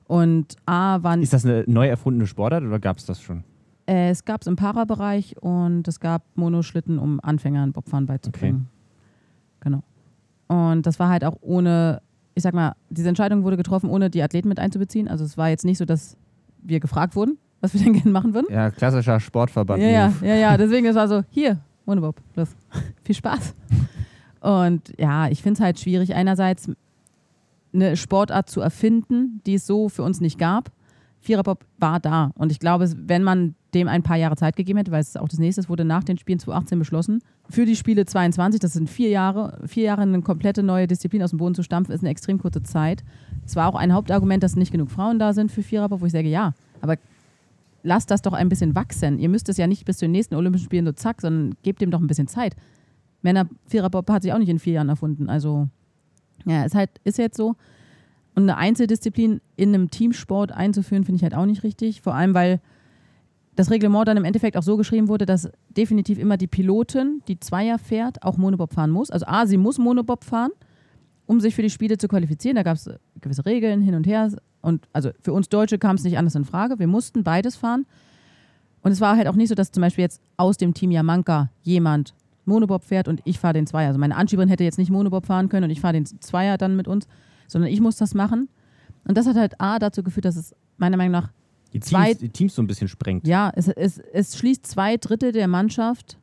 [0.07, 3.45] Und A waren, Ist das eine neu erfundene Sportart oder gab es das schon?
[3.87, 8.69] äh, es gab es im Parabereich und es gab Monoschlitten, um Anfängern Bobfahren beizubringen.
[9.61, 9.83] Genau.
[10.49, 12.01] Und das war halt auch ohne,
[12.35, 15.09] ich sag mal, diese Entscheidung wurde getroffen, ohne die Athleten mit einzubeziehen.
[15.09, 16.17] Also es war jetzt nicht so, dass
[16.63, 18.47] wir gefragt wurden, was wir denn gerne machen würden.
[18.51, 19.83] Ja, klassischer Sportverband.
[19.83, 20.57] Ja, ja, ja, ja.
[20.59, 22.49] Deswegen, es war so, hier, Monobob, los.
[23.05, 23.55] Viel Spaß.
[24.41, 26.71] Und ja, ich finde es halt schwierig, einerseits
[27.73, 30.71] eine Sportart zu erfinden, die es so für uns nicht gab.
[31.21, 32.33] Viererbob war da.
[32.35, 35.29] Und ich glaube, wenn man dem ein paar Jahre Zeit gegeben hätte, weil es auch
[35.29, 39.11] das nächste wurde nach den Spielen 2018 beschlossen, für die Spiele 22, das sind vier
[39.11, 42.39] Jahre, vier Jahre eine komplette neue Disziplin aus dem Boden zu stampfen, ist eine extrem
[42.39, 43.05] kurze Zeit.
[43.45, 46.13] Es war auch ein Hauptargument, dass nicht genug Frauen da sind für Viererbob, wo ich
[46.13, 46.97] sage, ja, aber
[47.83, 49.19] lasst das doch ein bisschen wachsen.
[49.19, 51.81] Ihr müsst es ja nicht bis zu den nächsten Olympischen Spielen so zack, sondern gebt
[51.81, 52.57] dem doch ein bisschen Zeit.
[53.23, 55.29] Männer Viererbob hat sich auch nicht in vier Jahren erfunden.
[55.29, 55.69] Also
[56.47, 57.57] ja, ist halt ist jetzt so.
[58.35, 62.01] Und eine Einzeldisziplin in einem Teamsport einzuführen, finde ich halt auch nicht richtig.
[62.01, 62.61] Vor allem, weil
[63.57, 67.41] das Reglement dann im Endeffekt auch so geschrieben wurde, dass definitiv immer die Pilotin, die
[67.41, 69.11] Zweier fährt, auch Monobob fahren muss.
[69.11, 70.53] Also A, sie muss Monobob fahren,
[71.27, 72.57] um sich für die Spiele zu qualifizieren.
[72.57, 72.89] Da gab es
[73.21, 74.33] gewisse Regeln hin und her.
[74.63, 76.79] Und also für uns Deutsche kam es nicht anders in Frage.
[76.79, 77.87] Wir mussten beides fahren.
[78.83, 81.51] Und es war halt auch nicht so, dass zum Beispiel jetzt aus dem Team Yamanka
[81.63, 82.15] jemand
[82.51, 83.89] Monobob fährt und ich fahre den Zweier.
[83.89, 86.77] Also meine Anschieberin hätte jetzt nicht Monobob fahren können und ich fahre den Zweier dann
[86.77, 87.07] mit uns,
[87.49, 88.49] sondern ich muss das machen.
[89.09, 91.31] Und das hat halt A dazu geführt, dass es meiner Meinung nach,
[91.73, 93.27] Die Zwei- Teams, die Teams so ein bisschen sprengt.
[93.27, 96.19] ja, es, es, es schließt zwei Drittel der Mannschaft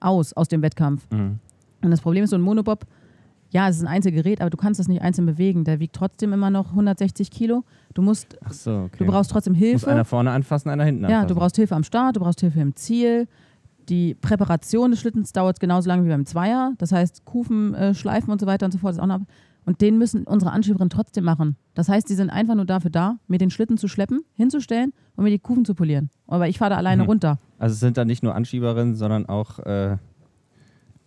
[0.00, 1.06] aus, aus dem Wettkampf.
[1.10, 1.38] Mhm.
[1.82, 2.84] Und das Problem ist, so ein Monobob,
[3.50, 5.64] ja, es ist ein Einzelgerät, aber du kannst das nicht einzeln bewegen.
[5.64, 7.64] Der wiegt trotzdem immer noch 160 Kilo.
[7.94, 8.98] Du musst, so, okay.
[8.98, 9.90] du brauchst trotzdem Muss Hilfe.
[9.90, 11.28] einer vorne anfassen, einer hinten Ja, anfassen.
[11.28, 13.26] du brauchst Hilfe am Start, du brauchst Hilfe im Ziel.
[13.88, 16.72] Die Präparation des Schlittens dauert genauso lange wie beim Zweier.
[16.78, 19.20] Das heißt, Kufen, äh, Schleifen und so weiter und so fort ist auch noch.
[19.64, 21.56] Und den müssen unsere Anschieberinnen trotzdem machen.
[21.74, 25.24] Das heißt, die sind einfach nur dafür da, mir den Schlitten zu schleppen, hinzustellen und
[25.24, 26.08] mir die Kufen zu polieren.
[26.26, 27.08] Aber ich fahre da alleine Mhm.
[27.08, 27.38] runter.
[27.58, 29.96] Also es sind da nicht nur Anschieberinnen, sondern auch äh,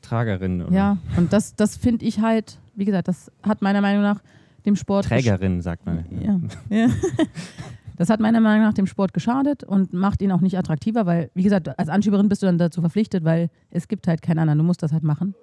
[0.01, 0.63] Tragerinnen.
[0.67, 4.21] Oder Ja, und das, das finde ich halt, wie gesagt, das hat meiner Meinung nach
[4.65, 5.05] dem Sport.
[5.05, 6.05] Trägerinnen, sagt man.
[6.21, 6.39] Ja.
[6.69, 6.87] ja.
[7.97, 11.29] Das hat meiner Meinung nach dem Sport geschadet und macht ihn auch nicht attraktiver, weil,
[11.33, 14.59] wie gesagt, als Anschieberin bist du dann dazu verpflichtet, weil es gibt halt keinen anderen.
[14.59, 15.35] Du musst das halt machen.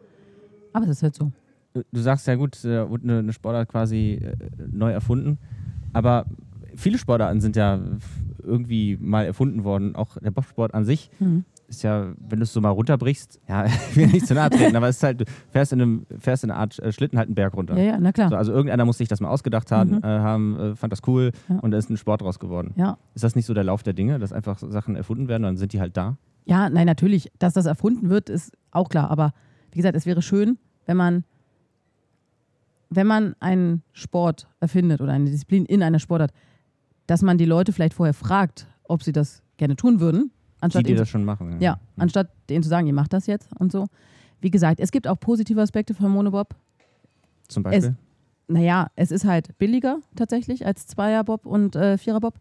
[0.72, 1.32] Aber es ist halt so.
[1.74, 4.36] Du sagst ja gut, äh, wurde eine, Sportart quasi äh,
[4.70, 5.38] neu erfunden.
[5.92, 6.26] Aber
[6.76, 7.80] viele Sportarten sind ja
[8.42, 11.10] irgendwie mal erfunden worden, auch der Bobsport an sich.
[11.18, 11.44] Mhm.
[11.68, 14.74] Ist ja, wenn du es so mal runterbrichst, ja, ich will nicht zu nahe treten,
[14.74, 17.28] aber es ist halt, du fährst in, einem, fährst in einer Art äh, Schlitten halt
[17.28, 17.76] einen Berg runter.
[17.76, 18.30] Ja, ja, na klar.
[18.30, 19.98] So, also irgendeiner muss sich das mal ausgedacht haben, Mhm.
[20.02, 21.56] äh, haben äh, fand das cool Ja.
[21.60, 22.72] und da ist ein Sport draus geworden.
[22.76, 22.96] Ja.
[23.14, 25.56] Ist das nicht so der Lauf der Dinge, dass einfach Sachen erfunden werden und dann
[25.58, 26.16] sind die halt da?
[26.46, 27.30] Ja, nein, natürlich.
[27.38, 29.10] Dass das erfunden wird, ist auch klar.
[29.10, 29.32] Aber
[29.72, 30.56] wie gesagt, es wäre schön,
[30.86, 31.24] wenn man,
[32.90, 36.32] wenn man einen Sport erfindet oder eine Disziplin in einer Sportart,
[37.06, 40.30] dass man die Leute vielleicht vorher fragt, ob sie das gerne tun würden,
[40.60, 41.60] anstatt die ihnen, das schon machen.
[41.60, 43.86] ja, anstatt denen zu sagen, ihr macht das jetzt und so.
[44.40, 46.54] Wie gesagt, es gibt auch positive Aspekte von Monobob.
[47.48, 47.96] Zum Beispiel.
[48.46, 52.34] Naja, es ist halt billiger tatsächlich als Zweierbob und äh, Viererbob.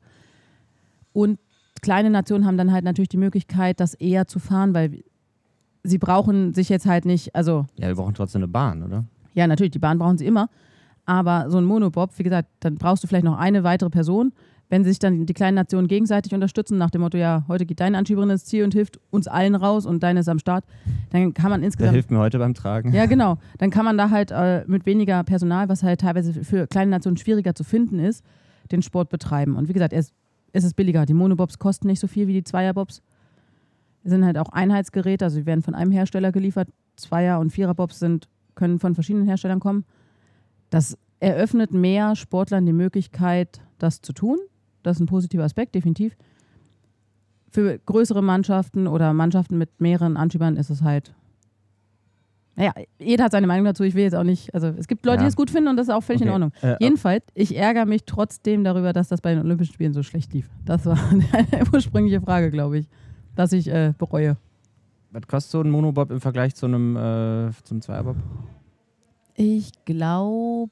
[1.11, 1.39] Und
[1.81, 5.03] kleine Nationen haben dann halt natürlich die Möglichkeit, das eher zu fahren, weil
[5.83, 9.05] sie brauchen sich jetzt halt nicht, also ja, wir brauchen trotzdem eine Bahn, oder?
[9.33, 10.49] ja, natürlich, die Bahn brauchen sie immer,
[11.05, 14.33] aber so ein Monobob, wie gesagt, dann brauchst du vielleicht noch eine weitere Person.
[14.69, 17.97] Wenn sich dann die kleinen Nationen gegenseitig unterstützen, nach dem Motto, ja, heute geht deine
[17.97, 20.65] Anschieberin ins Ziel und hilft uns allen raus und deine ist am Start,
[21.11, 22.91] dann kann man Der insgesamt hilft mir heute beim Tragen.
[22.93, 23.37] ja, genau.
[23.59, 27.15] Dann kann man da halt äh, mit weniger Personal, was halt teilweise für kleine Nationen
[27.15, 28.25] schwieriger zu finden ist,
[28.71, 29.55] den Sport betreiben.
[29.55, 30.11] Und wie gesagt, es,
[30.51, 31.05] es ist billiger.
[31.05, 33.01] Die Monobobs kosten nicht so viel wie die Zweierbobs.
[34.03, 36.67] Sind halt auch Einheitsgeräte, also die werden von einem Hersteller geliefert.
[36.97, 39.85] Zweier- und Viererbobs sind, können von verschiedenen Herstellern kommen.
[40.69, 44.37] Das eröffnet mehr Sportlern die Möglichkeit, das zu tun.
[44.87, 46.15] Das ist ein positiver Aspekt, definitiv.
[47.51, 51.13] Für größere Mannschaften oder Mannschaften mit mehreren Anschiebern ist es halt
[52.59, 53.83] naja, jeder hat seine Meinung dazu.
[53.83, 54.51] Ich will jetzt auch nicht.
[54.55, 55.21] Also, es gibt Leute, Ja.
[55.25, 56.33] die es gut finden und das ist auch völlig in Okay.
[56.33, 56.51] Ordnung.
[56.63, 60.33] Äh, Jedenfalls, ich ärgere mich trotzdem darüber, dass das bei den Olympischen Spielen so schlecht
[60.33, 60.49] lief.
[60.65, 62.89] Das war eine ursprüngliche Frage, glaube ich,
[63.35, 64.37] dass ich äh, bereue.
[65.11, 68.15] Was kostet so ein Monobob im Vergleich zu einem äh, zum Zweierbob?
[69.35, 70.71] Ich glaube,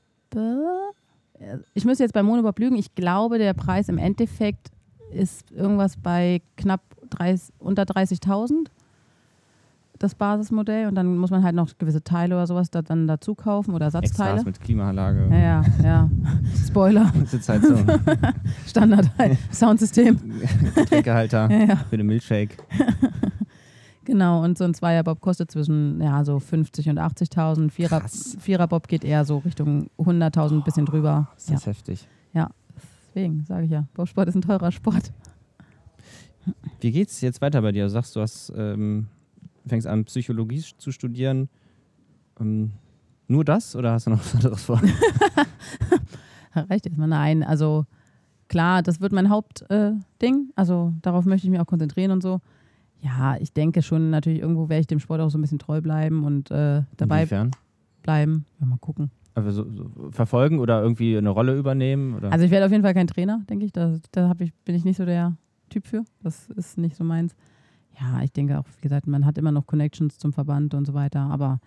[1.74, 2.76] ich müsste jetzt bei Monobob lügen.
[2.76, 4.72] Ich glaube, der Preis im Endeffekt
[5.12, 6.82] ist irgendwas bei knapp
[7.12, 8.68] 30, unter 30.000.
[9.98, 13.34] Das Basismodell und dann muss man halt noch gewisse Teile oder sowas da, dann dazu
[13.34, 14.32] kaufen oder Ersatzteile.
[14.32, 15.30] Extras mit Klimaanlage.
[15.32, 16.10] Ja, ja, ja.
[16.68, 17.88] Spoiler, Sitzheizung,
[18.68, 19.10] Standard,
[19.54, 20.20] Soundsystem.
[20.76, 21.76] Getränkehalter Ja, ja.
[21.90, 22.58] für den Milchshake.
[24.06, 27.72] Genau, und so ein Zweierbob kostet zwischen ja, so 50 und 80.000.
[27.72, 28.38] Vierer, Krass.
[28.40, 31.28] Viererbob geht eher so Richtung 100.000, bisschen drüber.
[31.36, 32.08] Ist Ja, das heftig.
[33.08, 35.12] deswegen sage ich ja, Bobsport ist ein teurer Sport.
[36.82, 37.86] Wie geht's jetzt weiter bei dir?
[37.86, 39.08] Du sagst, du hast, ähm,
[39.66, 41.50] fängst an, Psychologie zu studieren.
[42.40, 42.74] Ähm,
[43.28, 44.82] nur das oder hast du noch was anderes vor?
[46.54, 47.42] Reicht erstmal nein.
[47.44, 47.86] Also
[48.48, 50.00] klar, das wird mein Hauptding.
[50.50, 52.40] Äh, also darauf möchte ich mich auch konzentrieren und so.
[53.06, 55.80] Ja, ich denke schon, natürlich irgendwo werde ich dem Sport auch so ein bisschen treu
[55.80, 57.52] bleiben und äh, dabei Inwiefern?
[58.02, 58.46] bleiben.
[58.60, 59.12] Ja, mal gucken.
[59.36, 62.16] Also so, so verfolgen oder irgendwie eine Rolle übernehmen?
[62.16, 62.32] Oder?
[62.32, 63.74] Also ich werde auf jeden Fall kein Trainer, denke ich.
[63.74, 65.38] Da, da ich, bin ich nicht so der
[65.70, 66.04] Typ für.
[66.24, 67.36] Das ist nicht so meins.
[68.00, 70.94] Ja, ich denke auch, wie gesagt, man hat immer noch Connections zum Verband und so
[70.96, 71.20] weiter.
[71.20, 71.60] Aber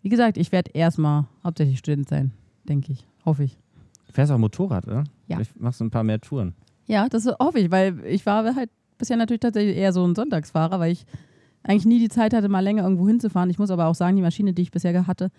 [0.00, 2.32] wie gesagt, ich werde erstmal hauptsächlich Student sein,
[2.68, 3.06] denke ich.
[3.26, 3.58] Hoffe ich.
[4.06, 5.04] du fährst auch Motorrad, oder?
[5.28, 5.36] Ja.
[5.36, 6.54] Vielleicht machst du ein paar mehr Touren.
[6.86, 8.70] Ja, das hoffe ich, weil ich war halt
[9.00, 11.04] bisher natürlich tatsächlich eher so ein Sonntagsfahrer, weil ich
[11.64, 13.50] eigentlich nie die Zeit hatte, mal länger irgendwo hinzufahren.
[13.50, 15.30] Ich muss aber auch sagen, die Maschine, die ich bisher hatte,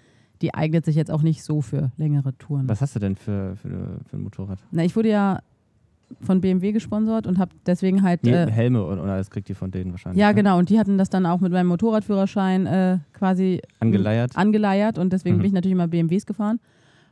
[0.42, 2.68] die eignet sich jetzt auch nicht so für längere Touren.
[2.68, 4.60] Was hast du denn für, für, für ein Motorrad?
[4.72, 5.40] Na, ich wurde ja
[6.20, 8.24] von BMW gesponsert und habe deswegen halt.
[8.24, 10.20] Nee, äh, Helme und, oder das kriegt ihr von denen wahrscheinlich.
[10.20, 10.36] Ja, ne?
[10.36, 10.58] genau.
[10.60, 14.36] Und die hatten das dann auch mit meinem Motorradführerschein äh, quasi Angeleiert.
[14.36, 14.98] angeleiert.
[14.98, 15.40] Und deswegen Mhm.
[15.40, 16.60] bin ich natürlich immer BMWs gefahren.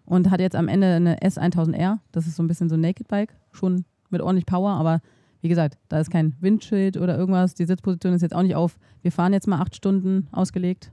[0.05, 1.99] Und hatte jetzt am Ende eine S1000R.
[2.11, 3.35] Das ist so ein bisschen so ein Naked Bike.
[3.51, 4.71] Schon mit ordentlich Power.
[4.71, 5.01] Aber
[5.41, 7.53] wie gesagt, da ist kein Windschild oder irgendwas.
[7.53, 8.77] Die Sitzposition ist jetzt auch nicht auf.
[9.01, 10.91] Wir fahren jetzt mal acht Stunden ausgelegt.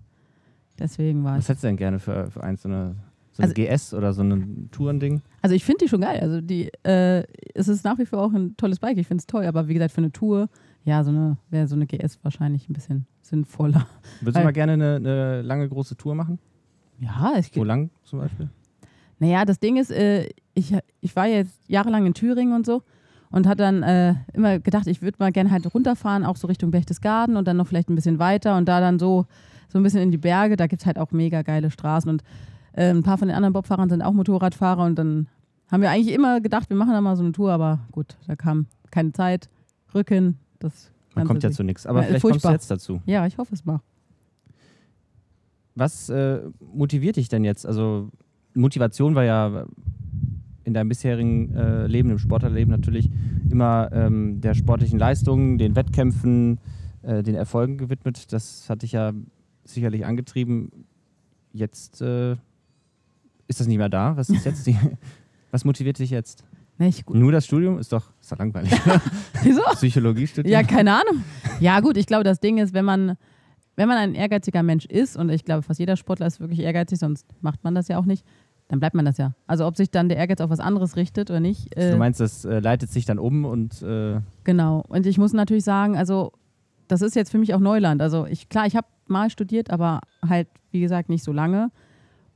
[0.78, 1.38] Deswegen war ich.
[1.38, 2.94] Was hättest du denn gerne für, für eins, so Also-
[3.38, 5.22] eine GS oder so ein Tourending?
[5.42, 6.20] Also ich finde die schon geil.
[6.20, 7.24] Also die, äh,
[7.54, 8.98] es ist nach wie vor auch ein tolles Bike.
[8.98, 9.44] Ich finde es toll.
[9.46, 10.48] Aber wie gesagt, für eine Tour,
[10.84, 13.86] ja, so eine, wäre so eine GS wahrscheinlich ein bisschen sinnvoller.
[14.20, 16.38] Würdest Weil- du mal gerne eine, eine lange, große Tour machen?
[16.98, 18.48] Ja, ich, Wo lang zum Beispiel?
[19.18, 22.82] Naja, das Ding ist, äh, ich, ich war jetzt jahrelang in Thüringen und so
[23.30, 26.70] und hatte dann äh, immer gedacht, ich würde mal gerne halt runterfahren, auch so Richtung
[26.70, 29.26] Berchtesgaden und dann noch vielleicht ein bisschen weiter und da dann so,
[29.68, 30.56] so ein bisschen in die Berge.
[30.56, 32.22] Da gibt es halt auch mega geile Straßen und
[32.72, 35.28] äh, ein paar von den anderen Bobfahrern sind auch Motorradfahrer und dann
[35.70, 38.36] haben wir eigentlich immer gedacht, wir machen da mal so eine Tour, aber gut, da
[38.36, 39.48] kam keine Zeit,
[39.94, 41.86] Rücken, das Man kommt ja zu nichts.
[41.86, 42.52] Aber Ja, vielleicht furchtbar.
[42.52, 43.00] kommst du jetzt dazu.
[43.06, 43.80] Ja, ich hoffe es mal.
[45.74, 46.40] Was äh,
[46.72, 47.66] motiviert dich denn jetzt?
[47.66, 48.10] Also
[48.54, 49.66] Motivation war ja
[50.66, 53.08] in deinem bisherigen äh, Leben, im Sportlerleben natürlich
[53.50, 56.58] immer ähm, der sportlichen Leistung, den Wettkämpfen,
[57.02, 58.32] äh, den Erfolgen gewidmet.
[58.32, 59.12] Das hat dich ja
[59.64, 60.70] sicherlich angetrieben.
[61.52, 62.32] Jetzt äh,
[63.46, 64.16] ist das nicht mehr da.
[64.16, 64.76] Was ist jetzt die,
[65.52, 66.44] was motiviert dich jetzt?
[66.78, 67.16] Nicht gut.
[67.16, 68.72] Nur das Studium ist doch, ist doch langweilig.
[69.42, 69.62] Wieso?
[69.74, 70.52] Psychologie studieren.
[70.52, 71.22] Ja, keine Ahnung.
[71.60, 73.16] Ja, gut, ich glaube, das Ding ist, wenn man,
[73.76, 76.98] wenn man ein ehrgeiziger Mensch ist, und ich glaube, fast jeder Sportler ist wirklich ehrgeizig,
[76.98, 78.26] sonst macht man das ja auch nicht,
[78.68, 79.32] dann bleibt man das ja.
[79.46, 81.76] Also ob sich dann der Ehrgeiz auf was anderes richtet oder nicht.
[81.76, 84.84] Äh, du meinst, das äh, leitet sich dann um und äh, genau.
[84.88, 86.32] Und ich muss natürlich sagen, also
[86.88, 88.00] das ist jetzt für mich auch Neuland.
[88.02, 91.70] Also ich, klar, ich habe mal studiert, aber halt, wie gesagt, nicht so lange.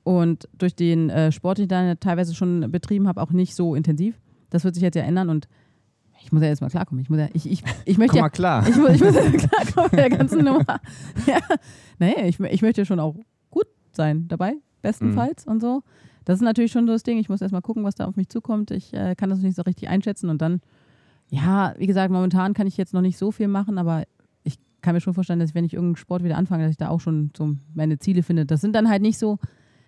[0.02, 3.74] Und durch den äh, Sport, den ich dann teilweise schon betrieben habe, auch nicht so
[3.74, 4.18] intensiv.
[4.50, 5.46] Das wird sich jetzt ja ändern und
[6.22, 7.02] ich muss ja jetzt mal klarkommen.
[7.02, 8.68] Ich, muss ja, ich, ich, ich möchte komm ja mal klar.
[8.68, 10.80] Ich, muss- ich muss ja klarkommen mit der ganzen Nummer.
[11.26, 11.38] Ja.
[11.98, 13.14] Nee, ich, ich möchte schon auch
[13.50, 15.82] gut sein dabei, bestenfalls und so.
[16.30, 17.18] Das ist natürlich schon so das Ding.
[17.18, 18.70] Ich muss erstmal gucken, was da auf mich zukommt.
[18.70, 20.60] Ich äh, kann das nicht so richtig einschätzen und dann,
[21.28, 24.04] ja, wie gesagt, momentan kann ich jetzt noch nicht so viel machen, aber
[24.44, 26.88] ich kann mir schon vorstellen, dass wenn ich irgendeinen Sport wieder anfange, dass ich da
[26.88, 28.46] auch schon so meine Ziele finde.
[28.46, 29.40] Das sind dann halt nicht so,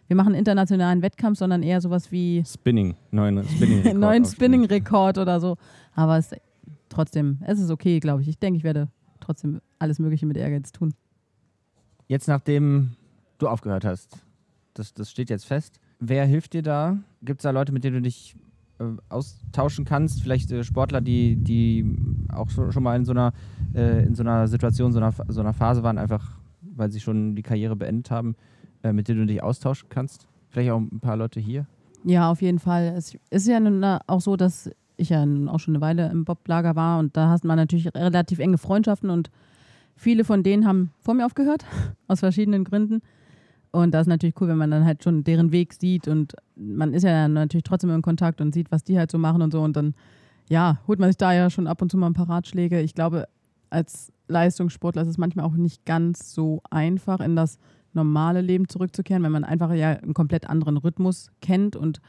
[0.08, 3.86] wir machen einen internationalen Wettkampf, sondern eher sowas wie Spinning, neuen Spinning.
[3.86, 5.58] einen neuen Spinning-Rekord oder so.
[5.94, 6.30] Aber es,
[6.88, 8.26] trotzdem, es ist okay, glaube ich.
[8.26, 8.88] Ich denke, ich werde
[9.20, 10.92] trotzdem alles Mögliche mit Ehrgeiz tun.
[12.08, 12.96] Jetzt, nachdem
[13.38, 14.18] du aufgehört hast,
[14.74, 15.78] das, das steht jetzt fest.
[16.04, 16.98] Wer hilft dir da?
[17.22, 18.34] Gibt es da Leute, mit denen du dich
[18.80, 20.20] äh, austauschen kannst?
[20.20, 21.96] Vielleicht äh, Sportler, die, die
[22.28, 23.32] auch schon, schon mal in so einer,
[23.72, 27.36] äh, in so einer Situation, so einer, so einer Phase waren, einfach weil sie schon
[27.36, 28.34] die Karriere beendet haben,
[28.82, 30.26] äh, mit denen du dich austauschen kannst?
[30.48, 31.66] Vielleicht auch ein paar Leute hier?
[32.02, 32.94] Ja, auf jeden Fall.
[32.96, 36.74] Es ist ja nun auch so, dass ich ja auch schon eine Weile im Boblager
[36.74, 39.30] war und da hat man natürlich relativ enge Freundschaften und
[39.94, 41.64] viele von denen haben vor mir aufgehört,
[42.08, 43.02] aus verschiedenen Gründen.
[43.72, 46.92] Und das ist natürlich cool, wenn man dann halt schon deren Weg sieht und man
[46.92, 49.50] ist ja dann natürlich trotzdem in Kontakt und sieht, was die halt so machen und
[49.50, 49.94] so und dann,
[50.48, 52.80] ja, holt man sich da ja schon ab und zu mal ein paar Ratschläge.
[52.82, 53.28] Ich glaube,
[53.70, 57.58] als Leistungssportler ist es manchmal auch nicht ganz so einfach, in das
[57.94, 62.02] normale Leben zurückzukehren, wenn man einfach ja einen komplett anderen Rhythmus kennt und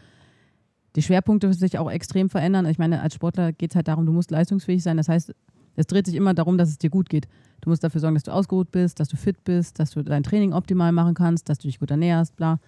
[0.97, 2.65] die Schwerpunkte sich auch extrem verändern.
[2.65, 4.97] Ich meine, als Sportler geht es halt darum, du musst leistungsfähig sein.
[4.97, 5.33] Das heißt,
[5.75, 7.27] es dreht sich immer darum, dass es dir gut geht.
[7.61, 10.23] Du musst dafür sorgen, dass du ausgeruht bist, dass du fit bist, dass du dein
[10.23, 12.59] Training optimal machen kannst, dass du dich gut ernährst, bla.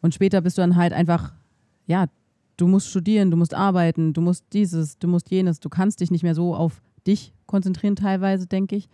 [0.00, 1.32] Und später bist du dann halt einfach,
[1.86, 2.06] ja,
[2.56, 5.60] du musst studieren, du musst arbeiten, du musst dieses, du musst jenes.
[5.60, 8.88] Du kannst dich nicht mehr so auf dich konzentrieren teilweise, denke ich.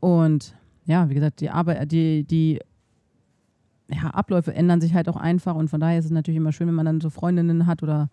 [0.00, 2.58] Und ja, wie gesagt, die Arbeit, die, die
[3.88, 6.66] ja, Abläufe ändern sich halt auch einfach und von daher ist es natürlich immer schön,
[6.66, 8.10] wenn man dann so Freundinnen hat oder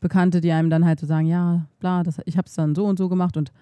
[0.00, 2.86] Bekannte, die einem dann halt so sagen, ja, bla, das, ich habe es dann so
[2.86, 3.52] und so gemacht und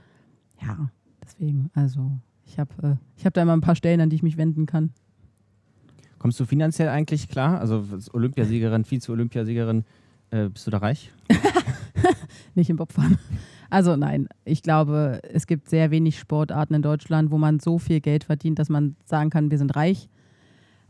[0.60, 0.90] ja,
[1.22, 4.22] deswegen, also ich habe äh, ich hab da immer ein paar Stellen, an die ich
[4.22, 4.90] mich wenden kann.
[6.18, 7.60] Kommst du finanziell eigentlich klar?
[7.60, 9.84] Also als Olympiasiegerin, Vize-Olympiasiegerin,
[10.30, 11.12] äh, bist du da reich?
[12.54, 13.18] nicht im Bobfahren.
[13.68, 18.00] Also nein, ich glaube, es gibt sehr wenig Sportarten in Deutschland, wo man so viel
[18.00, 20.08] Geld verdient, dass man sagen kann, wir sind reich.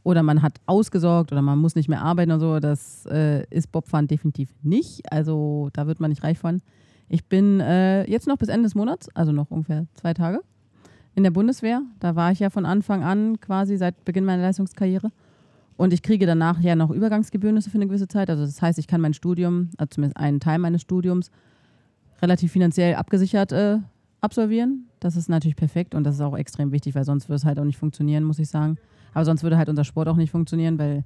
[0.02, 2.60] Oder man hat ausgesorgt oder man muss nicht mehr arbeiten und so.
[2.60, 5.10] Das äh, ist Bobfahren definitiv nicht.
[5.10, 6.62] Also da wird man nicht reich von.
[7.08, 10.40] Ich bin äh, jetzt noch bis Ende des Monats, also noch ungefähr zwei Tage,
[11.14, 11.82] in der Bundeswehr.
[12.00, 15.10] Da war ich ja von Anfang an quasi seit Beginn meiner Leistungskarriere.
[15.76, 18.30] Und ich kriege danach ja noch Übergangsgebührnisse für eine gewisse Zeit.
[18.30, 21.30] Also das heißt, ich kann mein Studium, also zumindest einen Teil meines Studiums,
[22.22, 23.78] relativ finanziell abgesichert äh,
[24.20, 24.86] absolvieren.
[25.00, 27.58] Das ist natürlich perfekt und das ist auch extrem wichtig, weil sonst würde es halt
[27.58, 28.78] auch nicht funktionieren, muss ich sagen.
[29.12, 31.04] Aber sonst würde halt unser Sport auch nicht funktionieren, weil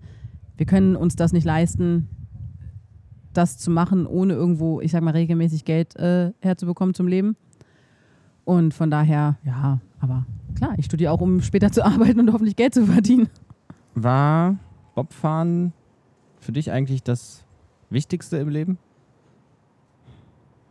[0.57, 2.09] wir können uns das nicht leisten,
[3.33, 7.37] das zu machen, ohne irgendwo, ich sag mal, regelmäßig Geld äh, herzubekommen zum Leben.
[8.45, 10.27] Und von daher, ja, aber
[10.57, 13.29] klar, ich studiere auch, um später zu arbeiten und hoffentlich Geld zu verdienen.
[13.95, 14.57] War
[14.95, 15.73] Bobfahren
[16.39, 17.45] für dich eigentlich das
[17.91, 18.79] Wichtigste im Leben?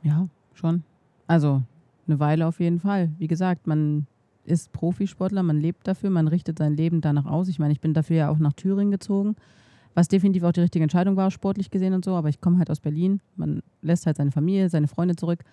[0.01, 0.84] Ja, schon.
[1.28, 1.62] Also
[2.07, 3.12] eine Weile auf jeden Fall.
[3.18, 4.07] Wie gesagt, man
[4.45, 7.47] ist Profisportler, man lebt dafür, man richtet sein Leben danach aus.
[7.47, 9.36] Ich meine, ich bin dafür ja auch nach Thüringen gezogen,
[9.99, 12.15] was definitiv auch die richtige Entscheidung war, sportlich gesehen und so.
[12.15, 13.19] Aber ich komme halt aus Berlin.
[13.35, 15.43] Man lässt halt seine Familie, seine Freunde zurück.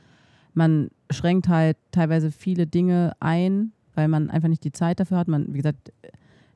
[0.54, 5.26] Man schränkt halt teilweise viele Dinge ein, weil man einfach nicht die Zeit dafür hat.
[5.26, 5.92] Man, wie gesagt,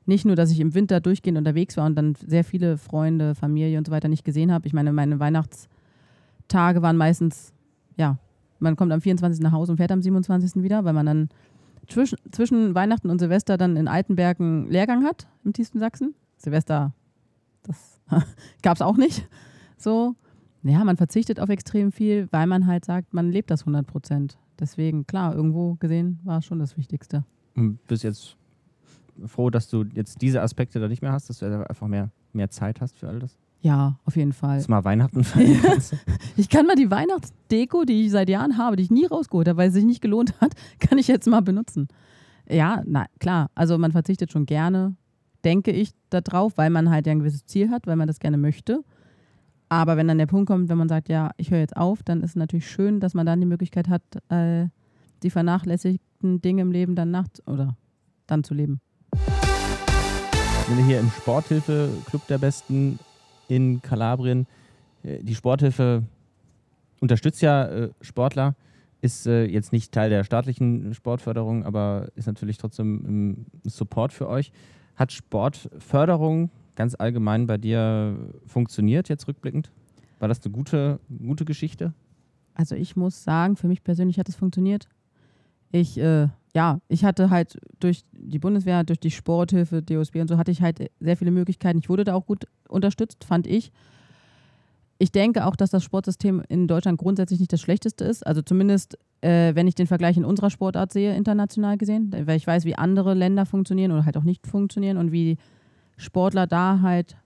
[0.05, 3.77] nicht nur, dass ich im Winter durchgehend unterwegs war und dann sehr viele Freunde, Familie
[3.77, 4.67] und so weiter nicht gesehen habe.
[4.67, 7.51] Ich meine, meine Weihnachtstage waren meistens,
[7.97, 8.17] ja,
[8.59, 9.43] man kommt am 24.
[9.43, 10.63] nach Hause und fährt am 27.
[10.63, 11.29] wieder, weil man dann
[11.89, 16.15] zwischen, zwischen Weihnachten und Silvester dann in Altenberg einen Lehrgang hat, im tiefsten Sachsen.
[16.37, 16.93] Silvester,
[17.63, 17.99] das
[18.61, 19.27] gab es auch nicht.
[19.77, 20.15] So,
[20.63, 24.37] ja, man verzichtet auf extrem viel, weil man halt sagt, man lebt das 100 Prozent.
[24.59, 27.23] Deswegen, klar, irgendwo gesehen war es schon das Wichtigste.
[27.55, 28.37] Und bist jetzt
[29.25, 32.49] froh, dass du jetzt diese Aspekte da nicht mehr hast, dass du einfach mehr, mehr
[32.49, 33.37] Zeit hast für all das?
[33.61, 34.61] Ja, auf jeden Fall.
[34.61, 35.23] Du mal Weihnachten
[35.63, 35.95] kannst?
[36.35, 39.57] Ich kann mal die Weihnachtsdeko, die ich seit Jahren habe, die ich nie rausgeholt habe,
[39.57, 41.87] weil es sich nicht gelohnt hat, kann ich jetzt mal benutzen.
[42.49, 44.95] Ja, na klar, also man verzichtet schon gerne,
[45.43, 48.37] denke ich, darauf, weil man halt ja ein gewisses Ziel hat, weil man das gerne
[48.37, 48.83] möchte.
[49.69, 52.21] Aber wenn dann der Punkt kommt, wenn man sagt, ja, ich höre jetzt auf, dann
[52.21, 54.67] ist es natürlich schön, dass man dann die Möglichkeit hat, äh,
[55.23, 57.77] die vernachlässigten Dinge im Leben dann nach oder
[58.27, 58.81] dann zu leben.
[59.13, 62.99] Ich bin hier im Sporthilfe-Club der Besten
[63.47, 64.47] in Kalabrien.
[65.03, 66.03] Äh, die Sporthilfe
[66.99, 68.55] unterstützt ja äh, Sportler,
[69.01, 74.27] ist äh, jetzt nicht Teil der staatlichen Sportförderung, aber ist natürlich trotzdem ein Support für
[74.27, 74.51] euch.
[75.01, 79.71] Hat Sportförderung ganz allgemein bei dir funktioniert, jetzt rückblickend?
[80.19, 81.95] War das eine gute, gute Geschichte?
[82.53, 84.87] Also ich muss sagen, für mich persönlich hat es funktioniert.
[85.71, 90.37] Ich, äh, ja, ich hatte halt durch die Bundeswehr, durch die Sporthilfe, DOSB und so,
[90.37, 91.79] hatte ich halt sehr viele Möglichkeiten.
[91.79, 93.71] Ich wurde da auch gut unterstützt, fand ich.
[95.01, 98.23] Ich denke auch, dass das Sportsystem in Deutschland grundsätzlich nicht das schlechteste ist.
[98.27, 102.11] Also zumindest, äh, wenn ich den Vergleich in unserer Sportart sehe, international gesehen.
[102.11, 105.37] Weil ich weiß, wie andere Länder funktionieren oder halt auch nicht funktionieren und wie
[105.97, 107.17] Sportler da halt,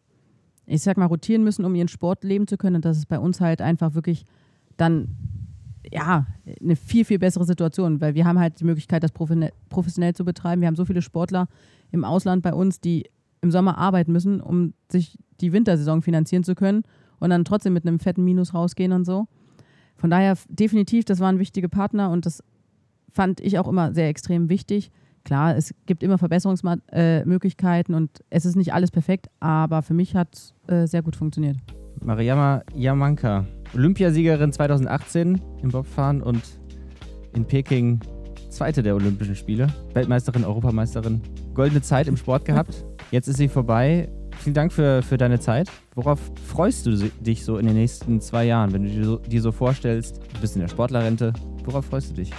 [0.65, 2.77] ich sag mal, rotieren müssen, um ihren Sport leben zu können.
[2.77, 4.23] Und das ist bei uns halt einfach wirklich
[4.77, 5.09] dann,
[5.91, 6.27] ja,
[6.61, 10.61] eine viel, viel bessere Situation, weil wir haben halt die Möglichkeit, das professionell zu betreiben.
[10.61, 11.49] Wir haben so viele Sportler
[11.91, 13.09] im Ausland bei uns, die
[13.41, 16.85] im Sommer arbeiten müssen, um sich die Wintersaison finanzieren zu können
[17.19, 19.27] und dann trotzdem mit einem fetten Minus rausgehen und so.
[19.97, 22.43] Von daher definitiv, das waren wichtige Partner und das
[23.11, 24.91] fand ich auch immer sehr extrem wichtig.
[25.23, 30.35] Klar, es gibt immer Verbesserungsmöglichkeiten und es ist nicht alles perfekt, aber für mich hat
[30.35, 31.57] es äh, sehr gut funktioniert.
[32.01, 36.43] Mariama Yamanka, Olympiasiegerin 2018 im Bobfahren und
[37.33, 37.99] in Peking
[38.49, 41.21] Zweite der Olympischen Spiele, Weltmeisterin, Europameisterin,
[41.53, 42.85] goldene Zeit im Sport gehabt.
[43.11, 44.07] Jetzt ist sie vorbei.
[44.39, 45.71] Vielen Dank für, für deine Zeit.
[45.95, 49.41] Worauf freust du dich so in den nächsten zwei Jahren, wenn du dir so, dir
[49.41, 51.33] so vorstellst, du bist in der Sportlerrente?
[51.63, 52.31] Worauf freust du dich?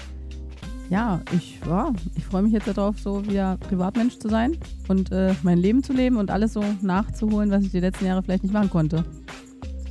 [0.88, 5.34] Ja, ich, ja, ich freue mich jetzt darauf, so wieder Privatmensch zu sein und äh,
[5.42, 8.52] mein Leben zu leben und alles so nachzuholen, was ich die letzten Jahre vielleicht nicht
[8.52, 9.04] machen konnte.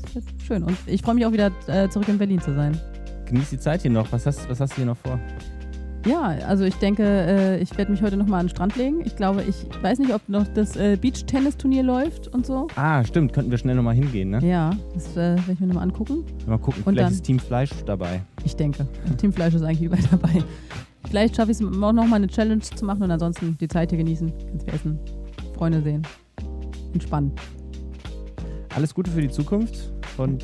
[0.02, 0.64] Das wird schön.
[0.64, 2.80] Und ich freue mich auch wieder äh, zurück in Berlin zu sein.
[3.26, 4.10] Genieß die Zeit hier noch.
[4.12, 5.20] Was hast, was hast du hier noch vor?
[6.06, 9.02] Ja, also ich denke, äh, ich werde mich heute nochmal an den Strand legen.
[9.06, 12.68] Ich glaube, ich weiß nicht, ob noch das äh, Beach-Tennis-Turnier läuft und so.
[12.76, 13.34] Ah, stimmt.
[13.34, 14.40] Könnten wir schnell nochmal hingehen, ne?
[14.48, 16.24] Ja, das äh, werde ich mir nochmal angucken.
[16.46, 18.22] Mal gucken, Und vielleicht dann- ist Team Fleisch dabei.
[18.44, 18.88] Ich denke.
[19.18, 20.44] Team Fleisch ist eigentlich überall dabei.
[21.10, 23.98] Vielleicht schaffe ich es auch nochmal eine Challenge zu machen und ansonsten die Zeit hier
[23.98, 24.32] genießen.
[24.50, 25.00] Ganz viel essen,
[25.56, 26.04] Freunde sehen.
[26.94, 27.32] Entspannen.
[28.76, 30.44] Alles Gute für die Zukunft und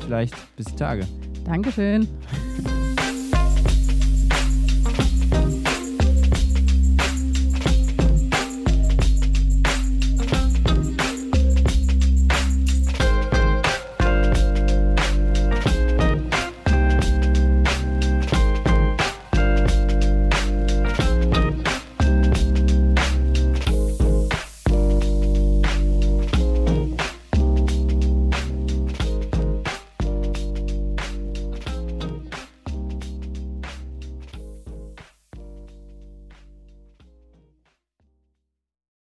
[0.00, 1.06] vielleicht bis die Tage.
[1.44, 2.06] Dankeschön.